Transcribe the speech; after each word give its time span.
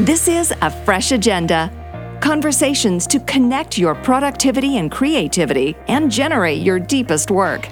This 0.00 0.26
is 0.26 0.54
a 0.62 0.70
fresh 0.70 1.12
agenda. 1.12 1.70
Conversations 2.22 3.06
to 3.08 3.20
connect 3.20 3.76
your 3.76 3.94
productivity 3.94 4.78
and 4.78 4.90
creativity 4.90 5.76
and 5.86 6.10
generate 6.10 6.62
your 6.62 6.78
deepest 6.78 7.30
work. 7.30 7.66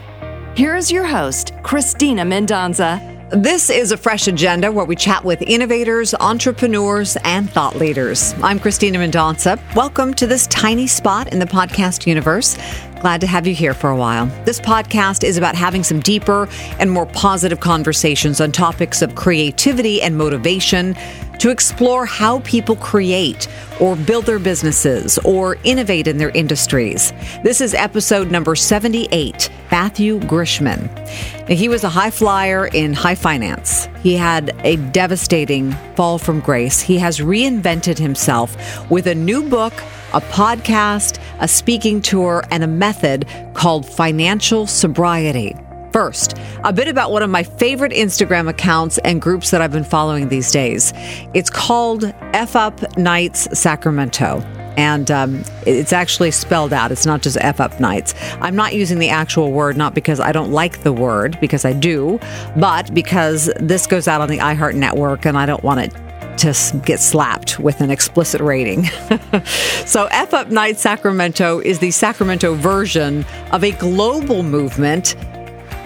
Here's 0.55 0.93
your 0.93 1.07
host, 1.07 1.55
Christina 1.63 2.25
Mendonsa. 2.25 3.01
This 3.31 3.71
is 3.71 3.91
a 3.91 3.97
fresh 3.97 4.29
agenda 4.29 4.71
where 4.71 4.85
we 4.85 4.97
chat 4.97 5.25
with 5.25 5.41
innovators, 5.41 6.13
entrepreneurs, 6.13 7.17
and 7.25 7.49
thought 7.49 7.77
leaders. 7.77 8.35
I'm 8.43 8.59
Christina 8.59 8.99
Mendonsa. 8.99 9.59
Welcome 9.75 10.13
to 10.15 10.27
this 10.27 10.47
tiny 10.49 10.89
spot 10.89 11.33
in 11.33 11.39
the 11.39 11.47
podcast 11.47 12.07
universe. 12.07 12.59
Glad 13.01 13.23
to 13.23 13.27
have 13.27 13.47
you 13.47 13.55
here 13.55 13.73
for 13.73 13.89
a 13.89 13.97
while. 13.97 14.27
This 14.45 14.61
podcast 14.61 15.25
is 15.25 15.39
about 15.39 15.55
having 15.55 15.83
some 15.83 16.01
deeper 16.01 16.51
and 16.79 16.91
more 16.91 17.07
positive 17.07 17.61
conversations 17.61 18.43
on 18.43 18.53
topics 18.53 19.01
of 19.01 19.15
creativity 19.15 20.03
and 20.03 20.19
motivation 20.19 20.95
to 21.41 21.51
explore 21.51 22.07
how 22.07 22.41
people 22.41 22.77
create 22.77 23.49
or 23.81 23.97
build 23.97 24.27
their 24.27 24.39
businesses 24.39 25.19
or 25.25 25.57
innovate 25.65 26.07
in 26.07 26.19
their 26.19 26.31
industries. 26.31 27.13
This 27.43 27.61
is 27.61 27.75
episode 27.75 28.31
number 28.31 28.55
78. 28.55 29.51
Matthew 29.71 30.21
Grishman. 30.21 31.09
He 31.49 31.69
was 31.69 31.85
a 31.85 31.89
high 31.89 32.11
flyer 32.11 32.67
in 32.67 32.93
high 32.93 33.15
finance. 33.15 33.89
He 34.03 34.15
had 34.17 34.55
a 34.65 34.77
devastating 34.77 35.73
fall 35.95 36.19
from 36.19 36.41
grace. 36.41 36.81
He 36.81 36.99
has 36.99 37.21
reinvented 37.21 37.99
himself 37.99 38.91
with 38.91 39.07
a 39.07 39.15
new 39.15 39.49
book, 39.49 39.73
a 40.13 40.21
podcast, 40.21 41.19
a 41.39 41.49
speaking 41.49 42.03
tour, 42.03 42.45
and 42.51 42.63
a 42.63 42.69
method 42.69 43.27
called 43.55 43.87
financial 43.89 44.67
sobriety. 44.67 45.57
First, 45.93 46.39
a 46.63 46.73
bit 46.73 46.89
about 46.89 47.11
one 47.11 47.23
of 47.23 47.31
my 47.31 47.43
favorite 47.43 47.93
Instagram 47.93 48.49
accounts 48.49 48.99
and 48.99 49.21
groups 49.21 49.51
that 49.51 49.61
I've 49.61 49.73
been 49.73 49.85
following 49.85 50.29
these 50.29 50.53
days. 50.53 50.93
It's 51.35 51.51
called 51.51 52.05
F 52.33 52.55
Up 52.55 52.97
Nights 52.97 53.59
Sacramento. 53.59 54.41
And 54.77 55.11
um, 55.11 55.43
it's 55.67 55.93
actually 55.93 56.31
spelled 56.31 56.73
out. 56.73 56.93
It's 56.93 57.05
not 57.05 57.23
just 57.23 57.37
F 57.41 57.61
up 57.61 57.81
nights. 57.81 58.15
I'm 58.41 58.55
not 58.55 58.73
using 58.73 58.99
the 58.99 59.09
actual 59.09 59.51
word, 59.51 59.77
not 59.77 59.95
because 59.95 60.21
I 60.21 60.33
don't 60.33 60.53
like 60.53 60.85
the 60.85 60.93
word, 60.93 61.39
because 61.41 61.65
I 61.65 61.73
do, 61.73 62.21
but 62.57 62.95
because 62.95 63.51
this 63.57 63.87
goes 63.87 64.07
out 64.07 64.21
on 64.21 64.29
the 64.29 64.39
iHeart 64.39 64.75
Network 64.75 65.27
and 65.27 65.37
I 65.37 65.45
don't 65.45 65.63
want 65.65 65.81
it 65.81 65.93
to 66.39 66.81
get 66.87 67.01
slapped 67.01 67.59
with 67.59 67.81
an 67.81 67.91
explicit 67.91 68.41
rating. 68.41 68.85
so, 69.85 70.07
F 70.11 70.33
Up 70.33 70.49
Night 70.49 70.79
Sacramento 70.79 71.61
is 71.61 71.81
the 71.81 71.91
Sacramento 71.91 72.55
version 72.55 73.27
of 73.51 73.63
a 73.63 73.73
global 73.73 74.43
movement 74.43 75.17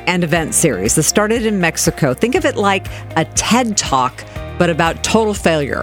and 0.06 0.24
event 0.24 0.54
series 0.54 0.94
that 0.94 1.02
started 1.04 1.46
in 1.46 1.60
Mexico. 1.60 2.14
Think 2.14 2.34
of 2.34 2.44
it 2.44 2.56
like 2.56 2.88
a 3.16 3.24
TED 3.34 3.76
Talk, 3.76 4.24
but 4.58 4.70
about 4.70 5.02
total 5.04 5.34
failure. 5.34 5.82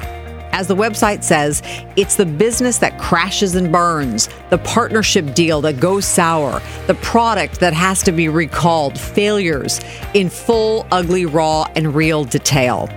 As 0.53 0.67
the 0.67 0.75
website 0.75 1.23
says, 1.23 1.61
it's 1.95 2.17
the 2.17 2.25
business 2.25 2.77
that 2.80 2.99
crashes 2.99 3.55
and 3.55 3.72
burns, 3.72 4.27
the 4.49 4.58
partnership 4.58 5.33
deal 5.33 5.61
that 5.61 5.80
goes 5.80 6.05
sour, 6.05 6.61
the 6.88 6.95
product 6.95 7.59
that 7.61 7.73
has 7.73 8.03
to 8.03 8.11
be 8.11 8.27
recalled, 8.27 8.99
failures 8.99 9.80
in 10.14 10.30
full, 10.30 10.86
ugly, 10.92 11.25
raw, 11.25 11.66
and 11.75 11.95
real 11.95 12.25
detail. 12.25 12.89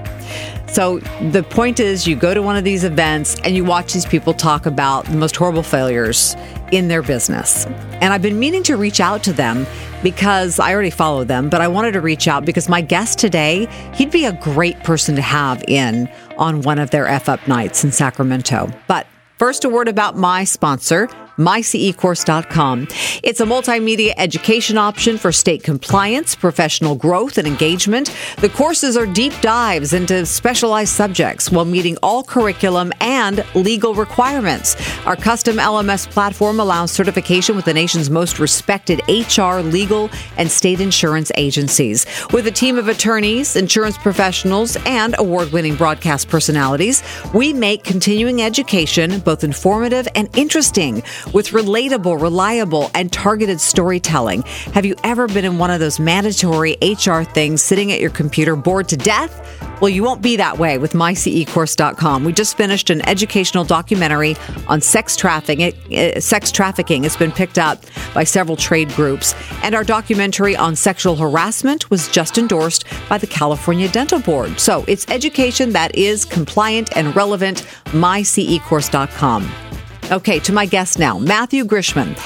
So 0.66 0.98
the 1.30 1.44
point 1.48 1.78
is, 1.78 2.04
you 2.04 2.16
go 2.16 2.34
to 2.34 2.42
one 2.42 2.56
of 2.56 2.64
these 2.64 2.82
events 2.82 3.36
and 3.44 3.54
you 3.54 3.64
watch 3.64 3.92
these 3.92 4.06
people 4.06 4.34
talk 4.34 4.66
about 4.66 5.04
the 5.04 5.16
most 5.16 5.36
horrible 5.36 5.62
failures 5.62 6.34
in 6.76 6.88
their 6.88 7.02
business. 7.02 7.66
And 8.00 8.12
I've 8.12 8.22
been 8.22 8.38
meaning 8.38 8.62
to 8.64 8.76
reach 8.76 9.00
out 9.00 9.22
to 9.24 9.32
them 9.32 9.66
because 10.02 10.58
I 10.58 10.72
already 10.72 10.90
follow 10.90 11.24
them, 11.24 11.48
but 11.48 11.60
I 11.60 11.68
wanted 11.68 11.92
to 11.92 12.00
reach 12.00 12.28
out 12.28 12.44
because 12.44 12.68
my 12.68 12.80
guest 12.80 13.18
today, 13.18 13.66
he'd 13.94 14.10
be 14.10 14.24
a 14.24 14.32
great 14.32 14.82
person 14.82 15.16
to 15.16 15.22
have 15.22 15.62
in 15.68 16.08
on 16.36 16.62
one 16.62 16.78
of 16.78 16.90
their 16.90 17.06
F 17.06 17.28
Up 17.28 17.46
nights 17.48 17.84
in 17.84 17.92
Sacramento. 17.92 18.70
But 18.86 19.06
first, 19.38 19.64
a 19.64 19.68
word 19.68 19.88
about 19.88 20.16
my 20.16 20.44
sponsor 20.44 21.08
mycecourse.com. 21.36 22.88
It's 23.22 23.40
a 23.40 23.44
multimedia 23.44 24.14
education 24.16 24.78
option 24.78 25.18
for 25.18 25.32
state 25.32 25.62
compliance, 25.62 26.34
professional 26.34 26.94
growth, 26.94 27.38
and 27.38 27.46
engagement. 27.46 28.14
The 28.38 28.48
courses 28.48 28.96
are 28.96 29.06
deep 29.06 29.32
dives 29.40 29.92
into 29.92 30.26
specialized 30.26 30.92
subjects 30.92 31.50
while 31.50 31.64
meeting 31.64 31.96
all 32.02 32.22
curriculum 32.22 32.92
and 33.00 33.44
legal 33.54 33.94
requirements. 33.94 34.76
Our 35.06 35.16
custom 35.16 35.56
LMS 35.56 36.08
platform 36.10 36.60
allows 36.60 36.90
certification 36.90 37.56
with 37.56 37.64
the 37.64 37.74
nation's 37.74 38.10
most 38.10 38.38
respected 38.38 39.00
HR, 39.08 39.60
legal, 39.60 40.10
and 40.36 40.50
state 40.50 40.80
insurance 40.80 41.30
agencies. 41.36 42.06
With 42.32 42.46
a 42.46 42.50
team 42.50 42.78
of 42.78 42.88
attorneys, 42.88 43.56
insurance 43.56 43.98
professionals, 43.98 44.76
and 44.86 45.14
award 45.18 45.52
winning 45.52 45.74
broadcast 45.74 46.28
personalities, 46.28 47.02
we 47.32 47.52
make 47.52 47.84
continuing 47.84 48.42
education 48.42 49.20
both 49.20 49.44
informative 49.44 50.06
and 50.14 50.28
interesting 50.36 51.02
with 51.32 51.48
relatable, 51.48 52.20
reliable, 52.20 52.90
and 52.94 53.12
targeted 53.12 53.60
storytelling. 53.60 54.42
Have 54.72 54.84
you 54.84 54.94
ever 55.04 55.26
been 55.26 55.44
in 55.44 55.58
one 55.58 55.70
of 55.70 55.80
those 55.80 55.98
mandatory 55.98 56.76
HR 56.82 57.22
things 57.22 57.62
sitting 57.62 57.92
at 57.92 58.00
your 58.00 58.10
computer 58.10 58.56
bored 58.56 58.88
to 58.88 58.96
death? 58.96 59.40
Well, 59.80 59.88
you 59.88 60.02
won't 60.02 60.22
be 60.22 60.36
that 60.36 60.58
way 60.58 60.78
with 60.78 60.92
mycecourse.com. 60.92 62.24
We 62.24 62.32
just 62.32 62.56
finished 62.56 62.90
an 62.90 63.06
educational 63.08 63.64
documentary 63.64 64.36
on 64.68 64.80
sex 64.80 65.16
trafficking. 65.16 65.60
It, 65.90 66.16
uh, 66.16 66.20
sex 66.20 66.50
trafficking. 66.50 67.04
It's 67.04 67.16
been 67.16 67.32
picked 67.32 67.58
up 67.58 67.84
by 68.14 68.24
several 68.24 68.56
trade 68.56 68.88
groups, 68.90 69.34
and 69.62 69.74
our 69.74 69.84
documentary 69.84 70.56
on 70.56 70.76
sexual 70.76 71.16
harassment 71.16 71.90
was 71.90 72.08
just 72.08 72.38
endorsed 72.38 72.84
by 73.08 73.18
the 73.18 73.26
California 73.26 73.88
Dental 73.88 74.20
Board. 74.20 74.58
So 74.60 74.84
it's 74.86 75.08
education 75.10 75.70
that 75.72 75.94
is 75.94 76.24
compliant 76.24 76.96
and 76.96 77.14
relevant. 77.14 77.66
mycecourse.com. 77.86 79.73
Okay, 80.10 80.38
to 80.40 80.52
my 80.52 80.66
guest 80.66 80.98
now, 80.98 81.18
Matthew 81.18 81.64
Grishman. 81.64 82.18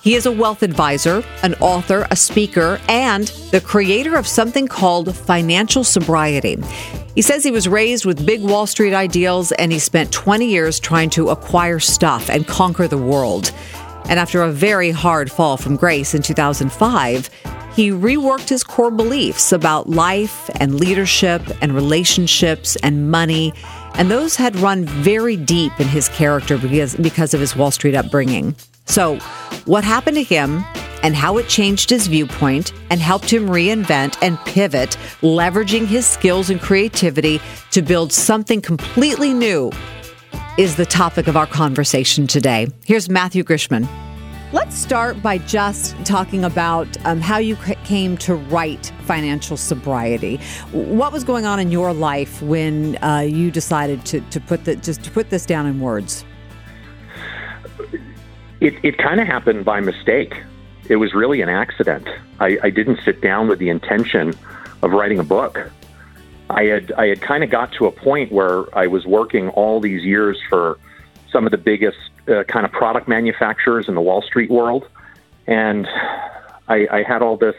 He 0.00 0.14
is 0.14 0.24
a 0.24 0.32
wealth 0.32 0.62
advisor, 0.62 1.22
an 1.42 1.54
author, 1.56 2.06
a 2.10 2.16
speaker, 2.16 2.80
and 2.88 3.26
the 3.50 3.60
creator 3.60 4.16
of 4.16 4.26
something 4.26 4.66
called 4.66 5.14
financial 5.14 5.84
sobriety. 5.84 6.56
He 7.14 7.20
says 7.20 7.44
he 7.44 7.50
was 7.50 7.68
raised 7.68 8.06
with 8.06 8.24
big 8.24 8.42
Wall 8.42 8.66
Street 8.66 8.94
ideals 8.94 9.52
and 9.52 9.70
he 9.70 9.78
spent 9.78 10.12
20 10.12 10.46
years 10.46 10.80
trying 10.80 11.10
to 11.10 11.28
acquire 11.28 11.78
stuff 11.78 12.30
and 12.30 12.46
conquer 12.46 12.88
the 12.88 12.98
world. 12.98 13.52
And 14.08 14.18
after 14.18 14.42
a 14.42 14.50
very 14.50 14.90
hard 14.90 15.30
fall 15.30 15.58
from 15.58 15.76
grace 15.76 16.14
in 16.14 16.22
2005, 16.22 17.28
he 17.74 17.90
reworked 17.90 18.48
his 18.48 18.64
core 18.64 18.90
beliefs 18.90 19.52
about 19.52 19.90
life 19.90 20.48
and 20.58 20.80
leadership 20.80 21.42
and 21.60 21.74
relationships 21.74 22.76
and 22.76 23.10
money 23.10 23.52
and 23.98 24.10
those 24.10 24.36
had 24.36 24.56
run 24.56 24.84
very 24.84 25.36
deep 25.36 25.78
in 25.80 25.86
his 25.86 26.08
character 26.10 26.58
because, 26.58 26.94
because 26.96 27.34
of 27.34 27.40
his 27.40 27.56
Wall 27.56 27.70
Street 27.70 27.94
upbringing. 27.94 28.54
So, 28.84 29.16
what 29.64 29.84
happened 29.84 30.16
to 30.16 30.22
him 30.22 30.64
and 31.02 31.14
how 31.14 31.38
it 31.38 31.48
changed 31.48 31.90
his 31.90 32.06
viewpoint 32.06 32.72
and 32.90 33.00
helped 33.00 33.30
him 33.30 33.48
reinvent 33.48 34.16
and 34.22 34.38
pivot, 34.40 34.96
leveraging 35.22 35.86
his 35.86 36.06
skills 36.06 36.50
and 36.50 36.60
creativity 36.60 37.40
to 37.72 37.82
build 37.82 38.12
something 38.12 38.60
completely 38.60 39.32
new 39.32 39.70
is 40.58 40.76
the 40.76 40.86
topic 40.86 41.26
of 41.26 41.36
our 41.36 41.46
conversation 41.46 42.26
today. 42.26 42.68
Here's 42.86 43.08
Matthew 43.08 43.44
Grishman. 43.44 43.88
Let's 44.52 44.76
start 44.76 45.20
by 45.24 45.38
just 45.38 45.96
talking 46.04 46.44
about 46.44 46.86
um, 47.04 47.20
how 47.20 47.38
you 47.38 47.56
came 47.82 48.16
to 48.18 48.36
write 48.36 48.92
financial 49.02 49.56
sobriety. 49.56 50.36
What 50.70 51.12
was 51.12 51.24
going 51.24 51.46
on 51.46 51.58
in 51.58 51.72
your 51.72 51.92
life 51.92 52.40
when 52.42 52.96
uh, 53.02 53.24
you 53.26 53.50
decided 53.50 54.04
to, 54.06 54.20
to 54.20 54.40
put 54.40 54.64
the, 54.64 54.76
just 54.76 55.02
to 55.02 55.10
put 55.10 55.30
this 55.30 55.46
down 55.46 55.66
in 55.66 55.80
words? 55.80 56.24
It, 58.60 58.74
it 58.84 58.98
kind 58.98 59.20
of 59.20 59.26
happened 59.26 59.64
by 59.64 59.80
mistake. 59.80 60.40
It 60.88 60.96
was 60.96 61.12
really 61.12 61.42
an 61.42 61.48
accident. 61.48 62.08
I, 62.38 62.56
I 62.62 62.70
didn't 62.70 63.00
sit 63.04 63.20
down 63.20 63.48
with 63.48 63.58
the 63.58 63.68
intention 63.68 64.32
of 64.80 64.92
writing 64.92 65.18
a 65.18 65.24
book. 65.24 65.72
I 66.50 66.62
had 66.66 66.92
I 66.92 67.08
had 67.08 67.20
kind 67.20 67.42
of 67.42 67.50
got 67.50 67.72
to 67.72 67.86
a 67.86 67.90
point 67.90 68.30
where 68.30 68.72
I 68.78 68.86
was 68.86 69.04
working 69.06 69.48
all 69.50 69.80
these 69.80 70.04
years 70.04 70.40
for 70.48 70.78
some 71.32 71.46
of 71.46 71.50
the 71.50 71.58
biggest 71.58 71.98
uh, 72.28 72.44
kind 72.44 72.64
of 72.64 72.72
product 72.72 73.08
manufacturers 73.08 73.88
in 73.88 73.94
the 73.94 74.00
Wall 74.00 74.22
Street 74.22 74.50
world, 74.50 74.88
and 75.46 75.86
I, 76.68 76.86
I 76.90 77.02
had 77.06 77.22
all 77.22 77.36
this 77.36 77.54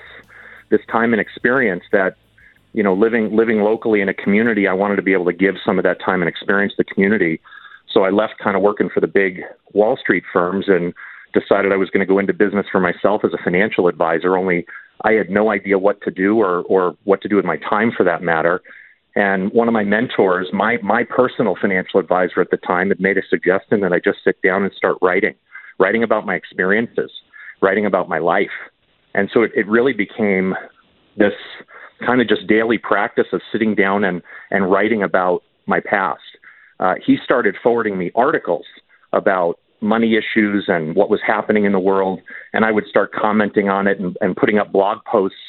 this 0.69 0.81
time 0.91 1.13
and 1.13 1.21
experience 1.21 1.83
that 1.91 2.17
you 2.73 2.83
know 2.83 2.93
living 2.93 3.35
living 3.35 3.61
locally 3.61 4.01
in 4.01 4.09
a 4.09 4.13
community. 4.13 4.67
I 4.67 4.73
wanted 4.73 4.97
to 4.97 5.01
be 5.01 5.13
able 5.13 5.25
to 5.25 5.33
give 5.33 5.55
some 5.65 5.77
of 5.77 5.83
that 5.83 5.99
time 6.01 6.21
and 6.21 6.29
experience 6.29 6.73
to 6.73 6.83
the 6.83 6.93
community. 6.93 7.39
So 7.91 8.03
I 8.03 8.09
left 8.09 8.37
kind 8.43 8.55
of 8.55 8.61
working 8.61 8.89
for 8.89 8.99
the 8.99 9.07
big 9.07 9.41
Wall 9.73 9.97
Street 9.97 10.23
firms 10.31 10.65
and 10.67 10.93
decided 11.33 11.71
I 11.71 11.77
was 11.77 11.89
going 11.89 12.05
to 12.05 12.05
go 12.05 12.19
into 12.19 12.33
business 12.33 12.65
for 12.71 12.79
myself 12.79 13.23
as 13.23 13.33
a 13.33 13.37
financial 13.43 13.87
advisor. 13.87 14.37
Only 14.37 14.65
I 15.03 15.13
had 15.13 15.29
no 15.29 15.51
idea 15.51 15.79
what 15.79 16.01
to 16.01 16.11
do 16.11 16.39
or 16.39 16.63
or 16.63 16.95
what 17.05 17.21
to 17.21 17.29
do 17.29 17.35
with 17.35 17.45
my 17.45 17.57
time 17.57 17.91
for 17.95 18.03
that 18.03 18.21
matter. 18.21 18.61
And 19.17 19.51
one 19.51 19.67
of 19.67 19.73
my 19.73 19.83
mentors, 19.83 20.49
my 20.53 20.77
my 20.83 21.03
personal 21.03 21.55
financial 21.59 21.99
advisor 21.99 22.39
at 22.39 22.51
the 22.51 22.57
time, 22.57 22.89
had 22.89 22.99
made 22.99 23.17
a 23.17 23.23
suggestion 23.27 23.81
that 23.81 23.91
I 23.91 23.97
just 23.97 24.19
sit 24.23 24.39
down 24.43 24.61
and 24.61 24.71
start 24.71 24.97
writing, 25.01 25.33
writing 25.79 26.03
about 26.03 26.27
my 26.27 26.35
experiences, 26.35 27.09
writing 27.59 27.87
about 27.87 28.07
my 28.07 28.19
life. 28.19 28.55
And 29.15 29.27
so 29.33 29.41
it, 29.41 29.51
it 29.55 29.67
really 29.67 29.93
became 29.93 30.53
this 31.17 31.33
kind 32.05 32.21
of 32.21 32.29
just 32.29 32.45
daily 32.45 32.77
practice 32.77 33.25
of 33.33 33.41
sitting 33.51 33.73
down 33.73 34.03
and, 34.03 34.21
and 34.51 34.69
writing 34.69 35.01
about 35.01 35.41
my 35.65 35.79
past, 35.79 36.21
uh, 36.79 36.93
he 37.03 37.17
started 37.23 37.55
forwarding 37.63 37.97
me 37.97 38.11
articles 38.13 38.65
about 39.13 39.57
money 39.81 40.13
issues 40.15 40.65
and 40.67 40.95
what 40.95 41.09
was 41.09 41.21
happening 41.25 41.65
in 41.65 41.71
the 41.71 41.79
world, 41.79 42.19
and 42.53 42.63
I 42.63 42.71
would 42.71 42.85
start 42.85 43.11
commenting 43.13 43.67
on 43.67 43.87
it 43.87 43.99
and, 43.99 44.15
and 44.21 44.35
putting 44.35 44.59
up 44.59 44.71
blog 44.71 44.99
posts 45.11 45.39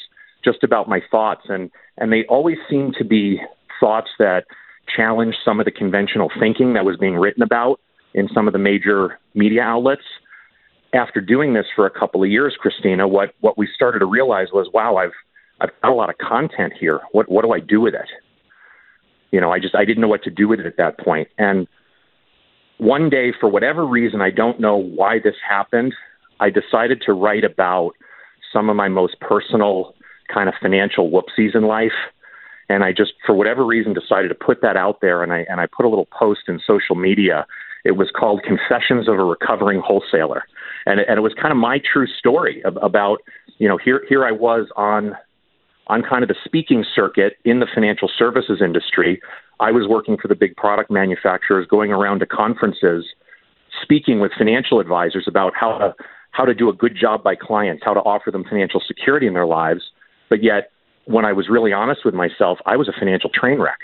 just 0.43 0.63
about 0.63 0.89
my 0.89 1.01
thoughts, 1.11 1.43
and 1.49 1.69
and 1.97 2.11
they 2.11 2.25
always 2.29 2.57
seemed 2.67 2.95
to 2.97 3.05
be 3.05 3.39
thoughts 3.79 4.09
that 4.19 4.45
challenged 4.95 5.37
some 5.43 5.59
of 5.59 5.65
the 5.65 5.71
conventional 5.71 6.31
thinking 6.39 6.73
that 6.73 6.85
was 6.85 6.97
being 6.97 7.15
written 7.15 7.43
about 7.43 7.79
in 8.13 8.27
some 8.33 8.47
of 8.47 8.53
the 8.53 8.59
major 8.59 9.19
media 9.33 9.61
outlets. 9.61 10.03
After 10.93 11.21
doing 11.21 11.53
this 11.53 11.67
for 11.75 11.85
a 11.85 11.91
couple 11.91 12.23
of 12.23 12.29
years, 12.29 12.55
Christina, 12.59 13.07
what 13.07 13.35
what 13.41 13.57
we 13.57 13.67
started 13.73 13.99
to 13.99 14.05
realize 14.05 14.47
was, 14.51 14.67
wow, 14.73 14.95
I've 14.95 15.11
I've 15.61 15.69
got 15.81 15.91
a 15.91 15.93
lot 15.93 16.09
of 16.09 16.17
content 16.17 16.73
here. 16.79 17.01
What 17.11 17.29
what 17.29 17.43
do 17.43 17.51
I 17.51 17.59
do 17.59 17.79
with 17.81 17.93
it? 17.93 18.09
You 19.31 19.39
know, 19.39 19.51
I 19.51 19.59
just 19.59 19.75
I 19.75 19.85
didn't 19.85 20.01
know 20.01 20.07
what 20.07 20.23
to 20.23 20.31
do 20.31 20.47
with 20.47 20.59
it 20.59 20.65
at 20.65 20.77
that 20.77 20.97
point. 20.97 21.27
And 21.37 21.67
one 22.79 23.09
day, 23.09 23.33
for 23.39 23.49
whatever 23.49 23.85
reason, 23.85 24.21
I 24.21 24.31
don't 24.31 24.59
know 24.59 24.77
why 24.77 25.19
this 25.19 25.35
happened. 25.47 25.93
I 26.39 26.49
decided 26.49 27.03
to 27.05 27.13
write 27.13 27.43
about 27.43 27.91
some 28.51 28.69
of 28.69 28.75
my 28.75 28.87
most 28.87 29.19
personal 29.19 29.93
kind 30.33 30.49
of 30.49 30.55
financial 30.61 31.11
whoopsies 31.11 31.55
in 31.55 31.63
life. 31.63 31.91
And 32.69 32.83
I 32.83 32.91
just, 32.91 33.13
for 33.25 33.33
whatever 33.33 33.65
reason, 33.65 33.93
decided 33.93 34.29
to 34.29 34.35
put 34.35 34.61
that 34.61 34.77
out 34.77 35.01
there. 35.01 35.23
And 35.23 35.33
I 35.33 35.45
and 35.49 35.59
I 35.59 35.65
put 35.65 35.85
a 35.85 35.89
little 35.89 36.07
post 36.07 36.41
in 36.47 36.59
social 36.65 36.95
media. 36.95 37.45
It 37.83 37.93
was 37.93 38.11
called 38.15 38.43
"Confessions 38.43 39.07
of 39.07 39.15
a 39.15 39.23
Recovering 39.23 39.81
Wholesaler," 39.81 40.43
and 40.85 40.99
and 40.99 41.17
it 41.17 41.21
was 41.21 41.33
kind 41.33 41.51
of 41.51 41.57
my 41.57 41.79
true 41.79 42.07
story 42.07 42.61
about 42.65 43.19
you 43.57 43.67
know 43.67 43.77
here 43.77 44.05
here 44.07 44.25
I 44.25 44.31
was 44.31 44.67
on 44.75 45.15
on 45.87 46.03
kind 46.03 46.23
of 46.23 46.27
the 46.27 46.35
speaking 46.45 46.85
circuit 46.95 47.37
in 47.43 47.59
the 47.59 47.67
financial 47.73 48.09
services 48.15 48.61
industry. 48.63 49.19
I 49.59 49.71
was 49.71 49.87
working 49.87 50.17
for 50.17 50.27
the 50.27 50.35
big 50.35 50.55
product 50.55 50.91
manufacturers, 50.91 51.67
going 51.67 51.91
around 51.91 52.19
to 52.19 52.25
conferences, 52.25 53.05
speaking 53.81 54.19
with 54.19 54.31
financial 54.37 54.79
advisors 54.79 55.25
about 55.27 55.53
how 55.55 55.77
to 55.77 55.95
how 56.31 56.45
to 56.45 56.53
do 56.53 56.69
a 56.69 56.73
good 56.73 56.95
job 56.95 57.23
by 57.23 57.35
clients, 57.35 57.83
how 57.83 57.93
to 57.93 58.01
offer 58.01 58.29
them 58.29 58.43
financial 58.43 58.81
security 58.85 59.25
in 59.25 59.33
their 59.33 59.47
lives. 59.47 59.81
But 60.29 60.43
yet, 60.43 60.71
when 61.09 61.25
I 61.25 61.33
was 61.33 61.49
really 61.49 61.73
honest 61.73 62.05
with 62.05 62.13
myself, 62.13 62.59
I 62.67 62.77
was 62.77 62.87
a 62.87 62.93
financial 62.97 63.31
train 63.31 63.59
wreck. 63.59 63.79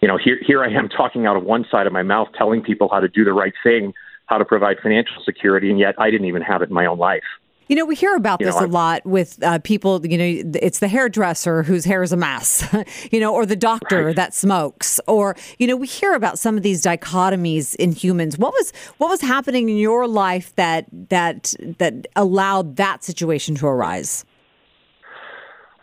You 0.00 0.08
know, 0.08 0.16
here 0.16 0.38
here 0.40 0.64
I 0.64 0.70
am 0.70 0.88
talking 0.96 1.26
out 1.26 1.36
of 1.36 1.44
one 1.44 1.66
side 1.70 1.86
of 1.86 1.92
my 1.92 2.02
mouth, 2.02 2.28
telling 2.36 2.62
people 2.62 2.88
how 2.90 3.00
to 3.00 3.08
do 3.08 3.24
the 3.24 3.34
right 3.34 3.52
thing, 3.62 3.92
how 4.26 4.38
to 4.38 4.44
provide 4.44 4.78
financial 4.82 5.22
security, 5.24 5.70
and 5.70 5.78
yet 5.78 5.94
I 5.98 6.10
didn't 6.10 6.26
even 6.26 6.42
have 6.42 6.62
it 6.62 6.70
in 6.70 6.74
my 6.74 6.86
own 6.86 6.98
life. 6.98 7.24
You 7.68 7.76
know, 7.76 7.84
we 7.84 7.96
hear 7.96 8.16
about 8.16 8.40
you 8.40 8.46
this 8.46 8.58
know, 8.58 8.64
a 8.64 8.66
lot 8.66 9.04
with 9.04 9.42
uh, 9.42 9.58
people, 9.58 10.06
you 10.06 10.16
know, 10.16 10.50
it's 10.54 10.78
the 10.78 10.88
hairdresser 10.88 11.62
whose 11.62 11.84
hair 11.84 12.02
is 12.02 12.12
a 12.12 12.16
mess, 12.16 12.66
you 13.12 13.20
know, 13.20 13.34
or 13.34 13.44
the 13.44 13.56
doctor 13.56 14.06
right. 14.06 14.16
that 14.16 14.32
smokes, 14.32 14.98
or, 15.06 15.36
you 15.58 15.66
know, 15.66 15.76
we 15.76 15.86
hear 15.86 16.14
about 16.14 16.38
some 16.38 16.56
of 16.56 16.62
these 16.62 16.82
dichotomies 16.82 17.74
in 17.74 17.92
humans. 17.92 18.38
What 18.38 18.54
was 18.54 18.72
what 18.96 19.10
was 19.10 19.20
happening 19.20 19.68
in 19.68 19.76
your 19.76 20.08
life 20.08 20.56
that 20.56 20.86
that 21.10 21.52
that 21.76 22.06
allowed 22.16 22.76
that 22.76 23.04
situation 23.04 23.54
to 23.56 23.66
arise? 23.66 24.24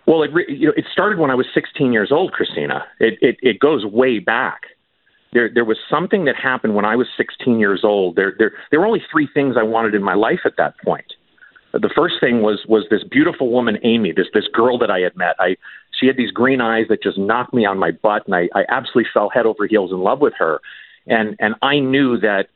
Well, 0.08 0.24
it 0.24 0.34
re- 0.34 0.46
you 0.48 0.68
know, 0.68 0.74
it 0.78 0.86
started 0.92 1.20
when 1.20 1.32
I 1.32 1.36
was 1.36 1.48
16 1.54 1.92
years 1.92 2.12
old, 2.12 2.32
Christina. 2.32 2.86
It 3.00 3.18
it, 3.22 3.38
it 3.42 3.60
goes 3.60 3.86
way 3.86 4.20
back. 4.20 4.62
There, 5.34 5.50
there 5.54 5.66
was 5.66 5.78
something 5.90 6.26
that 6.26 6.36
happened 6.36 6.76
when 6.76 6.86
I 6.86 6.96
was 6.96 7.08
16 7.18 7.60
years 7.60 7.82
old. 7.84 8.16
There, 8.16 8.36
there, 8.38 8.54
there 8.72 8.80
were 8.80 8.86
only 8.86 9.04
three 9.12 9.28
things 9.34 9.56
I 9.60 9.64
wanted 9.64 9.94
in 9.94 10.02
my 10.02 10.14
life 10.14 10.40
at 10.46 10.56
that 10.58 10.76
point 10.80 11.12
the 11.82 11.92
first 11.94 12.16
thing 12.20 12.42
was 12.42 12.66
was 12.68 12.86
this 12.90 13.04
beautiful 13.04 13.52
woman 13.52 13.78
Amy, 13.84 14.12
this 14.12 14.28
this 14.34 14.48
girl 14.54 14.78
that 14.78 14.90
I 14.90 15.00
had 15.00 15.16
met. 15.16 15.36
I 15.40 15.58
she 16.00 16.08
had 16.08 16.18
these 16.18 16.32
green 16.32 16.62
eyes 16.62 16.86
that 16.90 17.04
just 17.04 17.18
knocked 17.18 17.54
me 17.54 17.66
on 17.66 17.78
my 17.78 17.92
butt, 17.92 18.26
and 18.26 18.36
I, 18.36 18.50
I 18.56 18.64
absolutely 18.70 19.10
fell 19.14 19.30
head 19.30 19.46
over 19.46 19.68
heels 19.68 19.92
in 19.92 20.00
love 20.00 20.22
with 20.22 20.34
her. 20.38 20.62
And 21.08 21.36
and 21.40 21.56
I 21.62 21.80
knew 21.80 22.18
that 22.20 22.48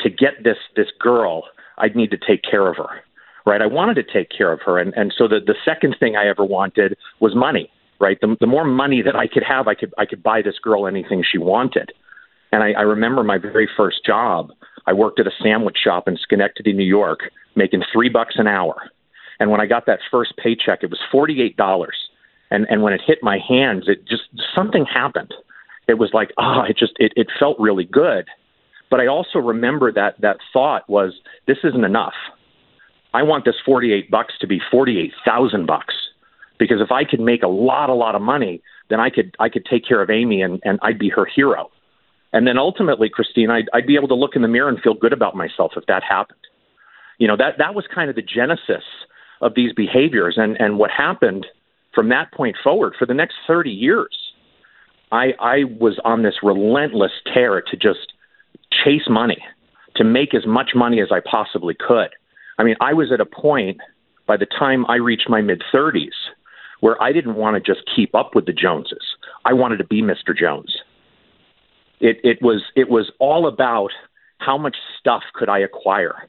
to 0.00 0.10
get 0.10 0.44
this 0.44 0.58
this 0.76 0.88
girl, 0.98 1.44
I'd 1.78 1.96
need 1.96 2.10
to 2.10 2.18
take 2.18 2.42
care 2.42 2.68
of 2.68 2.76
her. 2.76 3.00
Right? 3.50 3.60
I 3.60 3.66
wanted 3.66 3.96
to 4.02 4.06
take 4.16 4.28
care 4.38 4.52
of 4.52 4.60
her, 4.66 4.74
and 4.82 4.90
and 5.00 5.08
so 5.18 5.22
the 5.32 5.40
the 5.44 5.58
second 5.64 5.92
thing 6.00 6.12
I 6.14 6.28
ever 6.28 6.44
wanted 6.44 6.90
was 7.24 7.32
money. 7.34 7.66
Right? 8.04 8.18
The 8.20 8.36
the 8.44 8.46
more 8.46 8.64
money 8.82 9.00
that 9.02 9.16
I 9.16 9.26
could 9.26 9.42
have, 9.54 9.64
I 9.72 9.74
could 9.80 9.92
I 10.02 10.04
could 10.10 10.22
buy 10.30 10.38
this 10.40 10.58
girl 10.66 10.86
anything 10.86 11.20
she 11.30 11.38
wanted. 11.54 11.88
And 12.52 12.62
I, 12.66 12.70
I 12.82 12.84
remember 12.96 13.22
my 13.24 13.38
very 13.38 13.68
first 13.76 13.98
job. 14.12 14.42
I 14.86 14.92
worked 14.92 15.18
at 15.20 15.26
a 15.26 15.42
sandwich 15.42 15.78
shop 15.84 16.08
in 16.08 16.16
Schenectady, 16.16 16.72
New 16.72 16.90
York 17.00 17.20
making 17.56 17.82
three 17.92 18.08
bucks 18.08 18.36
an 18.42 18.46
hour. 18.46 18.76
And 19.38 19.50
when 19.50 19.60
I 19.60 19.66
got 19.66 19.84
that 19.86 20.00
first 20.10 20.32
paycheck, 20.42 20.78
it 20.84 20.90
was 20.94 21.00
forty-eight 21.10 21.56
dollars. 21.56 21.98
And 22.52 22.66
and 22.70 22.82
when 22.84 22.92
it 22.92 23.02
hit 23.10 23.18
my 23.22 23.38
hands, 23.52 23.84
it 23.92 23.98
just 24.06 24.26
something 24.54 24.84
happened. 24.84 25.32
It 25.88 25.98
was 25.98 26.10
like, 26.12 26.30
ah, 26.38 26.62
oh, 26.62 26.70
it 26.70 26.76
just 26.78 26.94
it, 27.04 27.12
it 27.16 27.28
felt 27.40 27.56
really 27.58 27.88
good. 28.04 28.24
But 28.90 29.00
I 29.00 29.06
also 29.16 29.38
remember 29.38 29.92
that 29.92 30.12
that 30.20 30.38
thought 30.52 30.88
was, 30.88 31.10
this 31.46 31.58
isn't 31.64 31.84
enough. 31.84 32.18
I 33.12 33.22
want 33.22 33.44
this 33.44 33.56
forty-eight 33.64 34.10
bucks 34.10 34.34
to 34.40 34.46
be 34.46 34.60
forty-eight 34.70 35.12
thousand 35.24 35.66
bucks. 35.66 35.94
Because 36.58 36.80
if 36.82 36.92
I 36.92 37.04
could 37.04 37.20
make 37.20 37.42
a 37.42 37.48
lot, 37.48 37.88
a 37.88 37.94
lot 37.94 38.14
of 38.14 38.20
money, 38.20 38.62
then 38.90 39.00
I 39.00 39.08
could 39.08 39.34
I 39.38 39.48
could 39.48 39.64
take 39.64 39.86
care 39.86 40.02
of 40.02 40.10
Amy 40.10 40.42
and, 40.42 40.60
and 40.64 40.78
I'd 40.82 40.98
be 40.98 41.08
her 41.08 41.24
hero. 41.24 41.70
And 42.32 42.46
then 42.46 42.58
ultimately, 42.58 43.08
Christine, 43.08 43.50
I'd, 43.50 43.68
I'd 43.72 43.86
be 43.86 43.96
able 43.96 44.08
to 44.08 44.14
look 44.14 44.36
in 44.36 44.42
the 44.42 44.48
mirror 44.48 44.68
and 44.68 44.78
feel 44.80 44.94
good 44.94 45.12
about 45.12 45.34
myself 45.34 45.72
if 45.76 45.86
that 45.86 46.02
happened 46.02 46.38
you 47.20 47.28
know 47.28 47.36
that 47.36 47.58
that 47.58 47.74
was 47.74 47.84
kind 47.94 48.10
of 48.10 48.16
the 48.16 48.22
genesis 48.22 48.82
of 49.40 49.54
these 49.54 49.72
behaviors 49.72 50.34
and 50.36 50.56
and 50.58 50.78
what 50.78 50.90
happened 50.90 51.46
from 51.94 52.08
that 52.08 52.32
point 52.32 52.56
forward 52.64 52.94
for 52.98 53.06
the 53.06 53.14
next 53.14 53.34
30 53.46 53.70
years 53.70 54.32
i 55.12 55.28
i 55.38 55.64
was 55.78 56.00
on 56.04 56.24
this 56.24 56.36
relentless 56.42 57.12
tear 57.32 57.60
to 57.60 57.76
just 57.76 58.14
chase 58.84 59.08
money 59.08 59.38
to 59.94 60.02
make 60.02 60.34
as 60.34 60.46
much 60.46 60.70
money 60.74 61.00
as 61.00 61.08
i 61.12 61.20
possibly 61.20 61.74
could 61.74 62.08
i 62.60 62.62
mean 62.62 62.76
i 62.80 62.92
was 62.92 63.10
at 63.12 63.20
a 63.20 63.26
point 63.26 63.78
by 64.26 64.36
the 64.36 64.46
time 64.46 64.86
i 64.86 64.96
reached 64.96 65.28
my 65.28 65.40
mid 65.40 65.62
30s 65.74 66.18
where 66.80 67.00
i 67.02 67.12
didn't 67.12 67.34
want 67.34 67.54
to 67.56 67.74
just 67.74 67.84
keep 67.94 68.14
up 68.14 68.34
with 68.34 68.46
the 68.46 68.52
joneses. 68.52 69.16
I 69.44 69.52
wanted 69.52 69.78
to 69.78 69.84
be 69.84 70.02
mr 70.02 70.36
jones. 70.38 70.76
It 72.00 72.18
it 72.22 72.38
was 72.40 72.62
it 72.76 72.88
was 72.88 73.10
all 73.18 73.46
about 73.46 73.90
how 74.38 74.56
much 74.56 74.76
stuff 74.98 75.22
could 75.34 75.48
i 75.48 75.58
acquire. 75.58 76.28